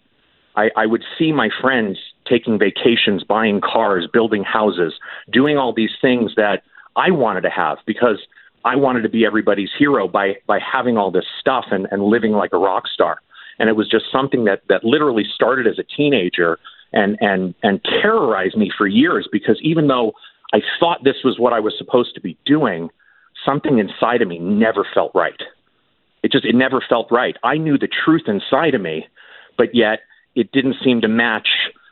I, 0.55 0.69
I 0.75 0.85
would 0.85 1.03
see 1.17 1.31
my 1.31 1.49
friends 1.61 1.97
taking 2.27 2.59
vacations, 2.59 3.23
buying 3.23 3.61
cars, 3.61 4.07
building 4.11 4.43
houses, 4.43 4.93
doing 5.31 5.57
all 5.57 5.73
these 5.73 5.91
things 6.01 6.33
that 6.35 6.63
I 6.95 7.11
wanted 7.11 7.41
to 7.41 7.49
have 7.49 7.77
because 7.85 8.19
I 8.65 8.75
wanted 8.75 9.01
to 9.03 9.09
be 9.09 9.25
everybody's 9.25 9.69
hero 9.77 10.07
by 10.07 10.35
by 10.47 10.59
having 10.59 10.97
all 10.97 11.11
this 11.11 11.25
stuff 11.39 11.65
and, 11.71 11.87
and 11.91 12.03
living 12.03 12.33
like 12.33 12.53
a 12.53 12.57
rock 12.57 12.87
star. 12.93 13.21
And 13.61 13.69
it 13.69 13.75
was 13.75 13.87
just 13.87 14.05
something 14.11 14.45
that 14.45 14.63
that 14.69 14.83
literally 14.83 15.23
started 15.35 15.67
as 15.67 15.77
a 15.77 15.83
teenager 15.83 16.57
and 16.93 17.15
and 17.21 17.53
and 17.61 17.79
terrorized 18.01 18.57
me 18.57 18.71
for 18.75 18.87
years 18.87 19.29
because 19.31 19.59
even 19.61 19.87
though 19.87 20.13
I 20.51 20.61
thought 20.79 21.03
this 21.03 21.17
was 21.23 21.37
what 21.37 21.53
I 21.53 21.59
was 21.59 21.75
supposed 21.77 22.15
to 22.15 22.21
be 22.21 22.35
doing, 22.43 22.89
something 23.45 23.77
inside 23.77 24.23
of 24.23 24.27
me 24.27 24.39
never 24.39 24.83
felt 24.95 25.11
right. 25.13 25.39
It 26.23 26.31
just 26.31 26.43
it 26.43 26.55
never 26.55 26.83
felt 26.89 27.11
right. 27.11 27.37
I 27.43 27.57
knew 27.57 27.77
the 27.77 27.87
truth 27.87 28.23
inside 28.25 28.73
of 28.73 28.81
me, 28.81 29.05
but 29.59 29.75
yet 29.75 29.99
it 30.33 30.51
didn't 30.51 30.77
seem 30.83 31.01
to 31.01 31.07
match 31.07 31.49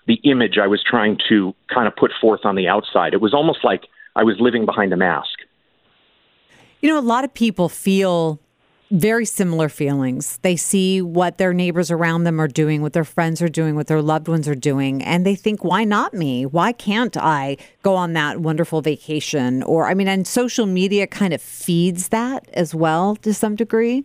the 0.07 0.15
image 0.23 0.57
I 0.57 0.65
was 0.65 0.83
trying 0.83 1.19
to 1.29 1.53
kind 1.71 1.87
of 1.87 1.95
put 1.95 2.09
forth 2.19 2.45
on 2.45 2.55
the 2.55 2.67
outside. 2.67 3.13
It 3.13 3.21
was 3.21 3.35
almost 3.35 3.63
like 3.63 3.83
I 4.15 4.23
was 4.23 4.37
living 4.39 4.65
behind 4.65 4.91
a 4.91 4.97
mask. 4.97 5.37
You 6.81 6.89
know, 6.89 6.97
a 6.97 7.01
lot 7.01 7.23
of 7.23 7.31
people 7.31 7.69
feel 7.69 8.39
very 8.91 9.25
similar 9.25 9.69
feelings. 9.69 10.39
They 10.41 10.55
see 10.55 11.01
what 11.01 11.37
their 11.37 11.53
neighbors 11.53 11.91
around 11.91 12.23
them 12.23 12.41
are 12.41 12.47
doing, 12.47 12.81
what 12.81 12.93
their 12.93 13.03
friends 13.03 13.41
are 13.41 13.47
doing, 13.47 13.75
what 13.75 13.87
their 13.87 14.01
loved 14.01 14.27
ones 14.27 14.47
are 14.47 14.55
doing, 14.55 15.03
and 15.03 15.25
they 15.25 15.35
think, 15.35 15.63
why 15.63 15.83
not 15.83 16.13
me? 16.13 16.45
Why 16.45 16.71
can't 16.71 17.15
I 17.15 17.57
go 17.83 17.95
on 17.95 18.13
that 18.13 18.39
wonderful 18.39 18.81
vacation? 18.81 19.61
Or, 19.63 19.87
I 19.87 19.93
mean, 19.93 20.07
and 20.07 20.25
social 20.25 20.65
media 20.65 21.05
kind 21.05 21.33
of 21.33 21.41
feeds 21.41 22.07
that 22.09 22.49
as 22.53 22.73
well 22.73 23.15
to 23.17 23.33
some 23.33 23.55
degree. 23.55 24.03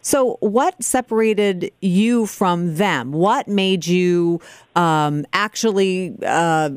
So, 0.00 0.36
what 0.40 0.82
separated 0.82 1.70
you 1.80 2.26
from 2.26 2.76
them? 2.76 3.12
What 3.12 3.46
made 3.46 3.86
you 3.86 4.40
um, 4.74 5.24
actually 5.32 6.16
uh, 6.26 6.70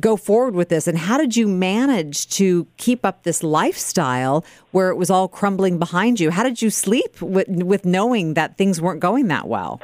go 0.00 0.16
forward 0.16 0.54
with 0.54 0.70
this? 0.70 0.88
And 0.88 0.98
how 0.98 1.18
did 1.18 1.36
you 1.36 1.46
manage 1.46 2.28
to 2.30 2.66
keep 2.76 3.04
up 3.04 3.22
this 3.22 3.42
lifestyle 3.42 4.44
where 4.72 4.88
it 4.88 4.96
was 4.96 5.10
all 5.10 5.28
crumbling 5.28 5.78
behind 5.78 6.18
you? 6.18 6.30
How 6.30 6.42
did 6.42 6.62
you 6.62 6.70
sleep 6.70 6.93
with, 7.20 7.48
with 7.48 7.84
knowing 7.84 8.34
that 8.34 8.56
things 8.58 8.80
weren't 8.80 9.00
going 9.00 9.28
that 9.28 9.48
well? 9.48 9.80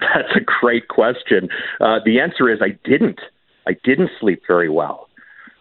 That's 0.00 0.34
a 0.36 0.40
great 0.40 0.88
question. 0.88 1.48
Uh, 1.80 1.98
the 2.04 2.20
answer 2.20 2.48
is 2.48 2.60
I 2.60 2.78
didn't. 2.88 3.20
I 3.66 3.76
didn't 3.84 4.10
sleep 4.20 4.42
very 4.46 4.68
well. 4.68 5.08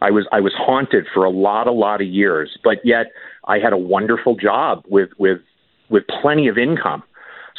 I 0.01 0.09
was 0.09 0.25
I 0.31 0.39
was 0.39 0.53
haunted 0.57 1.05
for 1.13 1.23
a 1.23 1.29
lot 1.29 1.67
a 1.67 1.71
lot 1.71 2.01
of 2.01 2.07
years, 2.07 2.57
but 2.63 2.77
yet 2.83 3.11
I 3.45 3.59
had 3.59 3.71
a 3.71 3.77
wonderful 3.77 4.35
job 4.35 4.83
with 4.89 5.09
with 5.19 5.39
with 5.89 6.03
plenty 6.21 6.47
of 6.47 6.57
income. 6.57 7.03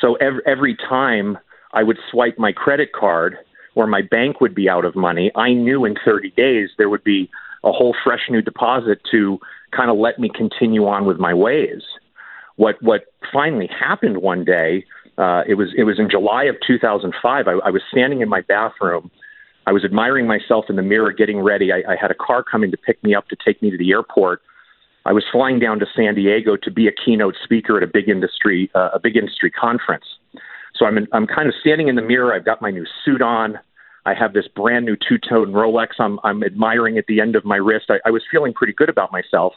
So 0.00 0.16
every, 0.16 0.42
every 0.46 0.76
time 0.76 1.38
I 1.72 1.84
would 1.84 1.98
swipe 2.10 2.38
my 2.38 2.52
credit 2.52 2.92
card 2.92 3.36
or 3.74 3.86
my 3.86 4.02
bank 4.02 4.40
would 4.40 4.54
be 4.54 4.68
out 4.68 4.84
of 4.84 4.96
money, 4.96 5.30
I 5.36 5.52
knew 5.52 5.84
in 5.84 5.94
30 6.04 6.30
days 6.30 6.70
there 6.76 6.88
would 6.88 7.04
be 7.04 7.30
a 7.62 7.70
whole 7.70 7.94
fresh 8.02 8.22
new 8.28 8.42
deposit 8.42 9.00
to 9.12 9.38
kind 9.70 9.90
of 9.90 9.96
let 9.96 10.18
me 10.18 10.28
continue 10.34 10.86
on 10.86 11.06
with 11.06 11.18
my 11.18 11.32
ways. 11.32 11.82
What 12.56 12.82
what 12.82 13.02
finally 13.32 13.68
happened 13.68 14.18
one 14.18 14.44
day. 14.44 14.84
Uh, 15.18 15.42
it 15.46 15.54
was 15.54 15.68
it 15.76 15.84
was 15.84 15.98
in 15.98 16.08
July 16.10 16.44
of 16.44 16.56
2005. 16.66 17.48
I, 17.48 17.50
I 17.50 17.70
was 17.70 17.82
standing 17.90 18.20
in 18.20 18.28
my 18.28 18.40
bathroom. 18.40 19.10
I 19.66 19.72
was 19.72 19.84
admiring 19.84 20.26
myself 20.26 20.66
in 20.68 20.76
the 20.76 20.82
mirror, 20.82 21.12
getting 21.12 21.40
ready. 21.40 21.70
I, 21.72 21.92
I 21.92 21.96
had 22.00 22.10
a 22.10 22.14
car 22.14 22.42
coming 22.42 22.70
to 22.72 22.76
pick 22.76 23.02
me 23.04 23.14
up 23.14 23.28
to 23.28 23.36
take 23.44 23.62
me 23.62 23.70
to 23.70 23.78
the 23.78 23.92
airport. 23.92 24.42
I 25.04 25.12
was 25.12 25.24
flying 25.30 25.58
down 25.58 25.78
to 25.80 25.86
San 25.94 26.14
Diego 26.14 26.56
to 26.56 26.70
be 26.70 26.88
a 26.88 26.92
keynote 26.92 27.36
speaker 27.42 27.76
at 27.76 27.82
a 27.82 27.86
big 27.86 28.08
industry 28.08 28.70
uh, 28.74 28.90
a 28.94 29.00
big 29.00 29.16
industry 29.16 29.50
conference. 29.50 30.04
So 30.74 30.86
I'm 30.86 30.96
in, 30.96 31.06
I'm 31.12 31.26
kind 31.26 31.48
of 31.48 31.54
standing 31.60 31.88
in 31.88 31.96
the 31.96 32.02
mirror. 32.02 32.34
I've 32.34 32.44
got 32.44 32.62
my 32.62 32.70
new 32.70 32.86
suit 33.04 33.22
on. 33.22 33.58
I 34.04 34.14
have 34.14 34.32
this 34.32 34.48
brand 34.48 34.84
new 34.84 34.96
two 34.96 35.18
tone 35.18 35.52
Rolex. 35.52 35.88
I'm 35.98 36.18
I'm 36.24 36.42
admiring 36.42 36.98
at 36.98 37.06
the 37.06 37.20
end 37.20 37.36
of 37.36 37.44
my 37.44 37.56
wrist. 37.56 37.86
I, 37.88 37.98
I 38.04 38.10
was 38.10 38.22
feeling 38.30 38.52
pretty 38.52 38.72
good 38.72 38.88
about 38.88 39.12
myself. 39.12 39.54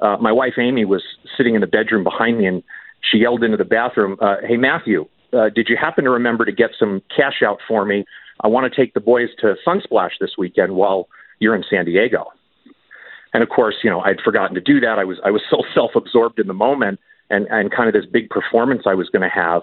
Uh, 0.00 0.16
my 0.20 0.32
wife 0.32 0.54
Amy 0.58 0.84
was 0.84 1.02
sitting 1.36 1.54
in 1.54 1.60
the 1.60 1.66
bedroom 1.66 2.04
behind 2.04 2.38
me, 2.38 2.46
and 2.46 2.62
she 3.10 3.18
yelled 3.18 3.42
into 3.42 3.56
the 3.56 3.64
bathroom, 3.64 4.16
uh, 4.20 4.36
"Hey 4.46 4.56
Matthew, 4.56 5.06
uh, 5.32 5.48
did 5.48 5.68
you 5.68 5.76
happen 5.76 6.04
to 6.04 6.10
remember 6.10 6.44
to 6.44 6.52
get 6.52 6.70
some 6.78 7.02
cash 7.14 7.42
out 7.42 7.58
for 7.66 7.84
me? 7.84 8.04
I 8.40 8.48
want 8.48 8.70
to 8.70 8.76
take 8.76 8.94
the 8.94 9.00
boys 9.00 9.28
to 9.40 9.56
Sunsplash 9.66 10.18
this 10.20 10.36
weekend 10.36 10.74
while 10.74 11.08
you're 11.38 11.54
in 11.54 11.64
San 11.68 11.84
Diego." 11.84 12.32
And 13.32 13.42
of 13.42 13.48
course, 13.48 13.76
you 13.82 13.90
know, 13.90 14.00
I'd 14.00 14.20
forgotten 14.22 14.54
to 14.54 14.60
do 14.60 14.80
that. 14.80 14.98
I 14.98 15.04
was 15.04 15.18
I 15.24 15.30
was 15.30 15.42
so 15.50 15.62
self-absorbed 15.74 16.38
in 16.38 16.46
the 16.46 16.54
moment 16.54 17.00
and 17.30 17.46
and 17.50 17.70
kind 17.70 17.88
of 17.88 17.94
this 17.94 18.10
big 18.10 18.30
performance 18.30 18.82
I 18.86 18.94
was 18.94 19.08
going 19.08 19.22
to 19.22 19.34
have. 19.34 19.62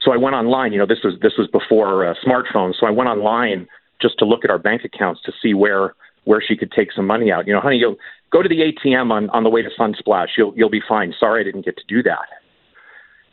So 0.00 0.12
I 0.12 0.16
went 0.16 0.34
online. 0.34 0.72
You 0.72 0.78
know, 0.78 0.86
this 0.86 1.02
was 1.04 1.14
this 1.20 1.34
was 1.38 1.48
before 1.48 2.06
uh, 2.06 2.14
smartphones. 2.24 2.74
So 2.78 2.86
I 2.86 2.90
went 2.90 3.08
online 3.08 3.66
just 4.00 4.18
to 4.18 4.24
look 4.24 4.44
at 4.44 4.50
our 4.50 4.58
bank 4.58 4.82
accounts 4.84 5.20
to 5.24 5.32
see 5.42 5.54
where 5.54 5.94
where 6.24 6.42
she 6.46 6.56
could 6.56 6.72
take 6.72 6.92
some 6.92 7.06
money 7.06 7.30
out. 7.32 7.46
You 7.46 7.52
know, 7.52 7.60
honey, 7.60 7.76
you'll 7.76 7.96
go 8.30 8.42
to 8.42 8.48
the 8.48 8.72
ATM 8.72 9.10
on 9.10 9.30
on 9.30 9.44
the 9.44 9.50
way 9.50 9.62
to 9.62 9.70
Sunsplash. 9.78 10.28
You'll 10.36 10.52
you'll 10.56 10.70
be 10.70 10.82
fine. 10.86 11.14
Sorry, 11.18 11.40
I 11.40 11.44
didn't 11.44 11.64
get 11.64 11.76
to 11.76 11.84
do 11.88 12.02
that. 12.04 12.26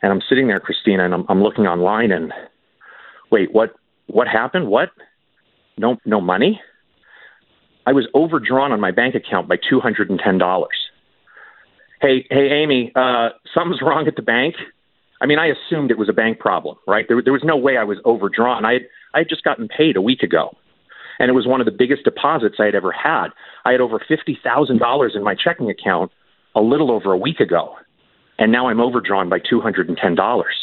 And 0.02 0.12
I'm 0.12 0.20
sitting 0.28 0.46
there, 0.46 0.60
Christina, 0.60 1.04
and 1.04 1.14
I'm 1.14 1.24
I'm 1.28 1.42
looking 1.42 1.66
online 1.66 2.12
and 2.12 2.32
wait, 3.30 3.52
what 3.52 3.74
what 4.06 4.28
happened? 4.28 4.68
What? 4.68 4.90
No 5.76 5.96
no 6.04 6.20
money? 6.20 6.60
I 7.86 7.92
was 7.92 8.06
overdrawn 8.14 8.72
on 8.72 8.80
my 8.80 8.90
bank 8.90 9.14
account 9.14 9.48
by 9.48 9.56
two 9.56 9.80
hundred 9.80 10.10
and 10.10 10.20
ten 10.22 10.38
dollars. 10.38 10.76
Hey 12.00 12.26
hey 12.30 12.50
Amy, 12.50 12.92
uh, 12.94 13.30
something's 13.54 13.82
wrong 13.82 14.06
at 14.06 14.16
the 14.16 14.22
bank. 14.22 14.54
I 15.20 15.26
mean, 15.26 15.38
I 15.38 15.46
assumed 15.46 15.90
it 15.90 15.98
was 15.98 16.08
a 16.08 16.12
bank 16.12 16.38
problem, 16.38 16.76
right? 16.86 17.06
There, 17.08 17.20
there 17.20 17.32
was 17.32 17.42
no 17.44 17.56
way 17.56 17.76
I 17.76 17.84
was 17.84 17.98
overdrawn. 18.04 18.64
I 18.64 18.80
I 19.14 19.18
had 19.18 19.28
just 19.28 19.42
gotten 19.42 19.68
paid 19.68 19.96
a 19.96 20.02
week 20.02 20.22
ago, 20.22 20.56
and 21.18 21.28
it 21.28 21.32
was 21.32 21.46
one 21.46 21.60
of 21.60 21.64
the 21.64 21.72
biggest 21.72 22.04
deposits 22.04 22.56
I 22.58 22.66
had 22.66 22.74
ever 22.74 22.92
had. 22.92 23.28
I 23.64 23.72
had 23.72 23.80
over 23.80 24.00
fifty 24.06 24.38
thousand 24.42 24.78
dollars 24.78 25.12
in 25.14 25.22
my 25.22 25.34
checking 25.34 25.70
account 25.70 26.12
a 26.54 26.60
little 26.60 26.90
over 26.90 27.12
a 27.12 27.18
week 27.18 27.40
ago, 27.40 27.74
and 28.38 28.52
now 28.52 28.68
I'm 28.68 28.80
overdrawn 28.80 29.28
by 29.28 29.38
two 29.38 29.60
hundred 29.60 29.88
and 29.88 29.96
ten 29.96 30.14
dollars. 30.14 30.54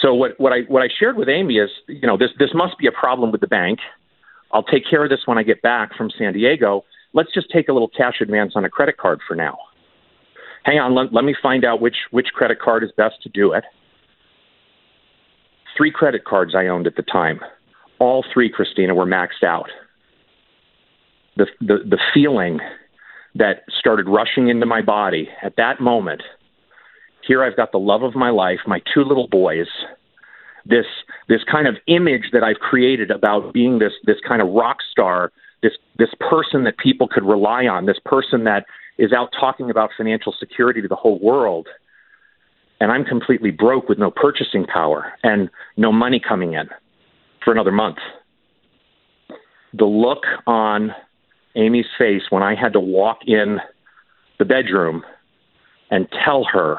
So 0.00 0.12
what, 0.14 0.38
what 0.38 0.52
I 0.52 0.60
what 0.68 0.82
I 0.82 0.88
shared 0.98 1.16
with 1.16 1.28
Amy 1.28 1.56
is, 1.56 1.70
you 1.88 2.06
know, 2.06 2.16
this 2.16 2.30
this 2.38 2.50
must 2.54 2.78
be 2.78 2.86
a 2.86 2.92
problem 2.92 3.32
with 3.32 3.40
the 3.40 3.46
bank. 3.46 3.78
I'll 4.52 4.62
take 4.62 4.84
care 4.88 5.02
of 5.02 5.10
this 5.10 5.20
when 5.24 5.38
I 5.38 5.42
get 5.42 5.62
back 5.62 5.96
from 5.96 6.10
San 6.16 6.32
Diego. 6.32 6.84
Let's 7.12 7.32
just 7.32 7.50
take 7.50 7.68
a 7.68 7.72
little 7.72 7.88
cash 7.88 8.20
advance 8.20 8.52
on 8.56 8.64
a 8.64 8.68
credit 8.68 8.96
card 8.96 9.20
for 9.26 9.34
now 9.34 9.56
hang 10.64 10.78
on, 10.78 10.94
let, 10.94 11.12
let 11.12 11.24
me 11.24 11.34
find 11.40 11.64
out 11.64 11.80
which, 11.80 11.96
which 12.10 12.28
credit 12.28 12.58
card 12.60 12.82
is 12.82 12.90
best 12.96 13.22
to 13.22 13.28
do 13.28 13.52
it. 13.52 13.64
Three 15.76 15.90
credit 15.90 16.24
cards 16.24 16.54
I 16.54 16.66
owned 16.66 16.86
at 16.86 16.96
the 16.96 17.02
time. 17.02 17.40
All 17.98 18.24
three, 18.32 18.50
Christina, 18.50 18.94
were 18.94 19.06
maxed 19.06 19.44
out. 19.44 19.68
The, 21.36 21.46
the, 21.60 21.78
the 21.84 21.98
feeling 22.12 22.60
that 23.34 23.64
started 23.78 24.08
rushing 24.08 24.48
into 24.48 24.66
my 24.66 24.82
body 24.82 25.28
at 25.42 25.56
that 25.56 25.80
moment 25.80 26.22
here 27.26 27.42
I've 27.42 27.56
got 27.56 27.72
the 27.72 27.78
love 27.78 28.02
of 28.02 28.14
my 28.14 28.30
life, 28.30 28.60
my 28.66 28.80
two 28.92 29.02
little 29.02 29.28
boys, 29.28 29.66
this 30.66 30.86
this 31.28 31.40
kind 31.50 31.66
of 31.66 31.76
image 31.86 32.30
that 32.32 32.42
I've 32.42 32.58
created 32.58 33.10
about 33.10 33.52
being 33.52 33.78
this 33.78 33.92
this 34.04 34.16
kind 34.26 34.40
of 34.40 34.48
rock 34.48 34.78
star, 34.90 35.32
this 35.62 35.72
this 35.98 36.10
person 36.20 36.64
that 36.64 36.78
people 36.78 37.08
could 37.08 37.24
rely 37.24 37.66
on, 37.66 37.86
this 37.86 37.98
person 38.04 38.44
that 38.44 38.66
is 38.98 39.12
out 39.12 39.30
talking 39.38 39.70
about 39.70 39.90
financial 39.96 40.34
security 40.38 40.80
to 40.80 40.88
the 40.88 40.96
whole 40.96 41.18
world, 41.18 41.68
and 42.80 42.92
I'm 42.92 43.04
completely 43.04 43.50
broke 43.50 43.88
with 43.88 43.98
no 43.98 44.10
purchasing 44.10 44.66
power 44.66 45.12
and 45.22 45.50
no 45.76 45.92
money 45.92 46.20
coming 46.26 46.54
in 46.54 46.68
for 47.44 47.52
another 47.52 47.72
month. 47.72 47.98
The 49.72 49.84
look 49.84 50.22
on 50.46 50.94
Amy's 51.56 51.86
face 51.98 52.22
when 52.30 52.42
I 52.42 52.54
had 52.54 52.72
to 52.72 52.80
walk 52.80 53.18
in 53.26 53.58
the 54.38 54.44
bedroom 54.44 55.04
and 55.90 56.08
tell 56.24 56.44
her 56.44 56.78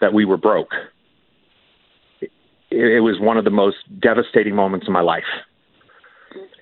that 0.00 0.12
we 0.12 0.24
were 0.24 0.36
broke. 0.36 0.72
It, 2.20 2.30
it 2.70 3.00
was 3.00 3.20
one 3.20 3.36
of 3.36 3.44
the 3.44 3.50
most 3.50 3.76
devastating 4.00 4.54
moments 4.54 4.86
of 4.86 4.92
my 4.92 5.00
life. 5.00 5.24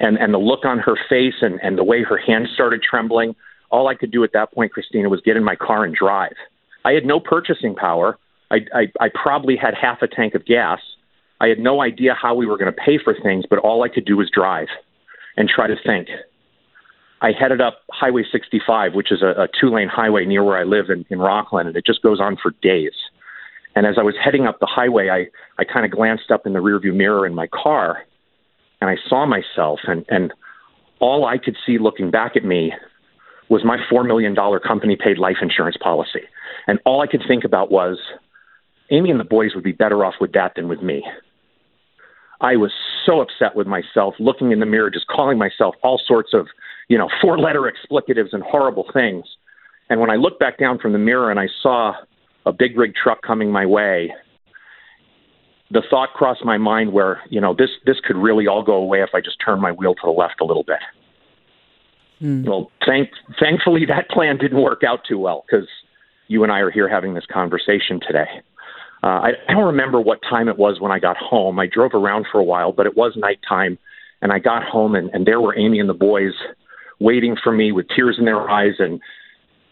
And 0.00 0.16
and 0.18 0.35
the 0.35 0.38
look 0.38 0.64
on 0.64 0.78
her 0.78 0.97
face 1.09 1.35
and, 1.42 1.61
and 1.62 1.78
the 1.78 1.85
way 1.85 2.02
her 2.02 2.16
hands 2.16 2.49
started 2.54 2.82
trembling, 2.82 3.35
all 3.70 3.88
I 3.88 3.94
could 3.94 4.11
do 4.11 4.25
at 4.25 4.32
that 4.32 4.52
point, 4.52 4.73
Christina, 4.73 5.09
was 5.09 5.20
get 5.25 5.37
in 5.37 5.44
my 5.44 5.56
car 5.56 5.85
and 5.85 5.94
drive. 5.94 6.35
I 6.85 6.92
had 6.92 7.04
no 7.04 7.20
purchasing 7.20 7.75
power. 7.75 8.18
I, 8.50 8.56
I, 8.75 8.87
I 9.00 9.09
probably 9.11 9.56
had 9.56 9.75
half 9.80 10.02
a 10.02 10.09
tank 10.09 10.35
of 10.35 10.44
gas. 10.44 10.80
I 11.40 11.49
had 11.49 11.59
no 11.59 11.82
idea 11.82 12.14
how 12.20 12.35
we 12.35 12.47
were 12.47 12.59
going 12.59 12.73
to 12.73 12.80
pay 12.80 12.99
for 13.02 13.14
things, 13.14 13.44
but 13.49 13.59
all 13.59 13.82
I 13.82 13.88
could 13.88 14.04
do 14.04 14.16
was 14.16 14.30
drive 14.32 14.68
and 15.37 15.49
try 15.49 15.66
to 15.66 15.76
think. 15.85 16.09
I 17.23 17.32
headed 17.32 17.61
up 17.61 17.80
Highway 17.90 18.25
65, 18.30 18.94
which 18.94 19.12
is 19.12 19.23
a, 19.23 19.42
a 19.42 19.49
two 19.61 19.70
lane 19.75 19.88
highway 19.88 20.25
near 20.25 20.42
where 20.44 20.59
I 20.59 20.64
live 20.64 20.87
in, 20.88 21.04
in 21.11 21.18
Rocklin, 21.18 21.66
and 21.66 21.76
it 21.76 21.85
just 21.87 22.02
goes 22.02 22.20
on 22.20 22.37
for 22.42 22.52
days. 22.62 22.92
And 23.76 23.87
as 23.87 23.97
I 23.99 24.02
was 24.02 24.14
heading 24.23 24.47
up 24.47 24.59
the 24.59 24.66
highway, 24.66 25.09
I, 25.09 25.26
I 25.61 25.64
kind 25.64 25.85
of 25.85 25.92
glanced 25.92 26.30
up 26.30 26.47
in 26.47 26.52
the 26.52 26.59
rearview 26.59 26.94
mirror 26.94 27.26
in 27.26 27.35
my 27.35 27.47
car 27.47 28.04
and 28.80 28.88
I 28.88 28.97
saw 29.09 29.26
myself, 29.26 29.80
and, 29.87 30.04
and 30.09 30.32
all 31.00 31.26
I 31.26 31.38
could 31.38 31.56
see 31.66 31.78
looking 31.78 32.11
back 32.11 32.37
at 32.37 32.44
me 32.44 32.73
was 33.49 33.62
my 33.64 33.78
$4 33.92 34.06
million 34.06 34.35
company 34.66 34.97
paid 34.97 35.18
life 35.18 35.37
insurance 35.42 35.76
policy. 35.76 36.23
And 36.66 36.78
all 36.85 37.02
I 37.02 37.06
could 37.06 37.23
think 37.26 37.44
about 37.44 37.70
was 37.70 37.99
Amy 38.90 39.11
and 39.11 39.20
the 39.20 39.25
boys 39.25 39.54
would 39.54 39.64
be 39.64 39.73
better 39.73 40.04
off 40.04 40.14
with 40.20 40.32
that 40.32 40.52
than 40.56 40.68
with 40.68 40.82
me. 40.82 41.04
I 42.40 42.56
was 42.56 42.73
so 43.04 43.20
upset 43.20 43.54
with 43.54 43.66
myself, 43.66 44.14
looking 44.18 44.52
in 44.52 44.61
the 44.61 44.66
mirror, 44.66 44.90
just 44.90 45.06
calling 45.06 45.38
myself 45.38 45.75
all 45.82 46.00
sorts 46.04 46.32
of, 46.32 46.47
you 46.88 46.97
know, 46.97 47.09
four 47.20 47.38
letter 47.38 47.70
explicatives 47.70 48.32
and 48.32 48.42
horrible 48.42 48.87
things. 48.92 49.25
And 49.90 50.00
when 50.00 50.11
I 50.11 50.16
looked 50.16 50.40
back 50.40 50.59
down 50.59 50.78
from 50.78 50.92
the 50.92 50.99
mirror 50.99 51.30
and 51.30 51.38
I 51.38 51.49
saw 51.62 51.94
a 52.47 52.52
big 52.52 52.78
rig 52.78 52.94
truck 52.94 53.23
coming 53.23 53.50
my 53.50 53.66
way, 53.66 54.14
the 55.70 55.82
thought 55.88 56.14
crossed 56.14 56.44
my 56.44 56.59
mind 56.59 56.92
where, 56.92 57.20
you 57.28 57.40
know, 57.40 57.54
this 57.54 57.70
this 57.87 57.97
could 58.04 58.16
really 58.16 58.47
all 58.47 58.62
go 58.62 58.75
away 58.75 59.02
if 59.02 59.11
I 59.14 59.20
just 59.20 59.37
turn 59.44 59.61
my 59.61 59.73
wheel 59.73 59.94
to 59.94 60.00
the 60.04 60.11
left 60.11 60.40
a 60.40 60.44
little 60.44 60.64
bit. 60.64 60.80
Mm. 62.20 62.47
Well, 62.47 62.70
thank, 62.87 63.11
thankfully 63.38 63.87
that 63.87 64.11
plan 64.11 64.37
didn't 64.37 64.61
work 64.61 64.82
out 64.87 65.00
too 65.09 65.18
well 65.18 65.44
because 65.47 65.68
you 66.28 66.42
and 66.42 66.52
I 66.52 66.61
are 66.61 66.70
here 66.70 66.88
having 66.88 67.14
this 67.14 67.25
conversation 67.26 68.00
today. 68.00 68.42
Uh, 69.02 69.07
I, 69.07 69.28
I 69.49 69.54
don't 69.54 69.66
remember 69.66 70.00
what 70.00 70.21
time 70.28 70.49
it 70.49 70.59
was 70.59 70.80
when 70.80 70.92
I 70.92 70.99
got 70.99 71.16
home. 71.16 71.59
I 71.59 71.66
drove 71.66 71.92
around 71.95 72.26
for 72.30 72.38
a 72.38 72.45
while, 72.45 72.73
but 72.73 72.87
it 72.87 72.97
was 72.97 73.14
nighttime, 73.16 73.78
and 74.21 74.33
I 74.33 74.38
got 74.38 74.62
home, 74.62 74.95
and, 74.95 75.11
and 75.14 75.26
there 75.26 75.40
were 75.40 75.59
Amy 75.59 75.80
and 75.80 75.88
the 75.88 75.95
boys 75.95 76.33
waiting 76.99 77.37
for 77.42 77.52
me 77.52 77.73
with 77.73 77.87
tears 77.95 78.16
in 78.19 78.26
their 78.26 78.49
eyes. 78.50 78.75
And 78.78 79.00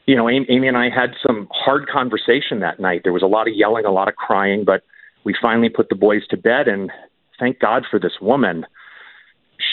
you 0.06 0.16
know, 0.16 0.28
Amy, 0.28 0.46
Amy 0.48 0.68
and 0.68 0.76
I 0.76 0.88
had 0.88 1.10
some 1.26 1.46
hard 1.50 1.88
conversation 1.88 2.60
that 2.60 2.80
night. 2.80 3.02
There 3.04 3.12
was 3.12 3.22
a 3.22 3.26
lot 3.26 3.48
of 3.48 3.54
yelling, 3.54 3.84
a 3.84 3.92
lot 3.92 4.08
of 4.08 4.16
crying, 4.16 4.64
but 4.64 4.82
we 5.24 5.34
finally 5.40 5.68
put 5.68 5.90
the 5.90 5.94
boys 5.94 6.26
to 6.30 6.36
bed, 6.38 6.68
and 6.68 6.90
thank 7.38 7.58
God 7.58 7.84
for 7.90 8.00
this 8.00 8.14
woman 8.22 8.64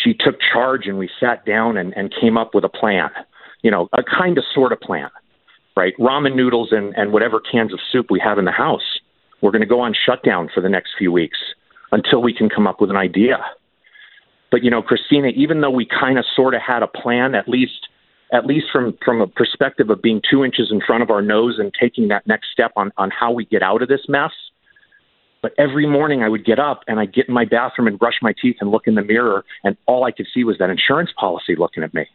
she 0.03 0.13
took 0.13 0.35
charge 0.39 0.87
and 0.87 0.97
we 0.97 1.09
sat 1.19 1.45
down 1.45 1.77
and, 1.77 1.93
and 1.95 2.13
came 2.19 2.37
up 2.37 2.53
with 2.53 2.63
a 2.63 2.69
plan, 2.69 3.09
you 3.61 3.71
know, 3.71 3.87
a 3.93 4.03
kind 4.03 4.37
of 4.37 4.43
sort 4.53 4.71
of 4.71 4.79
plan, 4.79 5.09
right? 5.75 5.93
Ramen 5.99 6.35
noodles 6.35 6.69
and, 6.71 6.93
and 6.95 7.11
whatever 7.13 7.39
cans 7.39 7.73
of 7.73 7.79
soup 7.91 8.07
we 8.09 8.19
have 8.23 8.37
in 8.37 8.45
the 8.45 8.51
house. 8.51 8.99
We're 9.41 9.51
going 9.51 9.61
to 9.61 9.67
go 9.67 9.81
on 9.81 9.93
shutdown 9.93 10.49
for 10.53 10.61
the 10.61 10.69
next 10.69 10.91
few 10.97 11.11
weeks 11.11 11.37
until 11.91 12.21
we 12.21 12.33
can 12.33 12.49
come 12.49 12.67
up 12.67 12.81
with 12.81 12.89
an 12.89 12.97
idea. 12.97 13.37
But, 14.51 14.63
you 14.63 14.71
know, 14.71 14.81
Christina, 14.81 15.29
even 15.35 15.61
though 15.61 15.71
we 15.71 15.85
kind 15.85 16.17
of 16.17 16.25
sort 16.35 16.53
of 16.53 16.61
had 16.61 16.83
a 16.83 16.87
plan, 16.87 17.35
at 17.35 17.47
least 17.47 17.87
at 18.33 18.45
least 18.45 18.65
from 18.71 18.97
from 19.03 19.21
a 19.21 19.27
perspective 19.27 19.89
of 19.89 20.01
being 20.01 20.21
two 20.29 20.43
inches 20.43 20.69
in 20.71 20.81
front 20.85 21.03
of 21.03 21.09
our 21.09 21.21
nose 21.21 21.55
and 21.59 21.71
taking 21.79 22.07
that 22.07 22.25
next 22.27 22.47
step 22.51 22.71
on 22.75 22.91
on 22.97 23.11
how 23.11 23.31
we 23.31 23.45
get 23.45 23.61
out 23.61 23.81
of 23.81 23.87
this 23.87 24.01
mess, 24.07 24.31
but 25.41 25.53
every 25.57 25.85
morning 25.85 26.23
I 26.23 26.29
would 26.29 26.43
get 26.43 26.59
up 26.59 26.81
and 26.87 26.99
I'd 26.99 27.13
get 27.13 27.27
in 27.27 27.33
my 27.33 27.45
bathroom 27.45 27.87
and 27.87 27.99
brush 27.99 28.15
my 28.21 28.33
teeth 28.41 28.57
and 28.61 28.71
look 28.71 28.87
in 28.87 28.95
the 28.95 29.03
mirror, 29.03 29.45
and 29.63 29.77
all 29.85 30.03
I 30.03 30.11
could 30.11 30.27
see 30.33 30.43
was 30.43 30.57
that 30.57 30.69
insurance 30.69 31.11
policy 31.19 31.55
looking 31.55 31.83
at 31.83 31.93
me. 31.93 32.07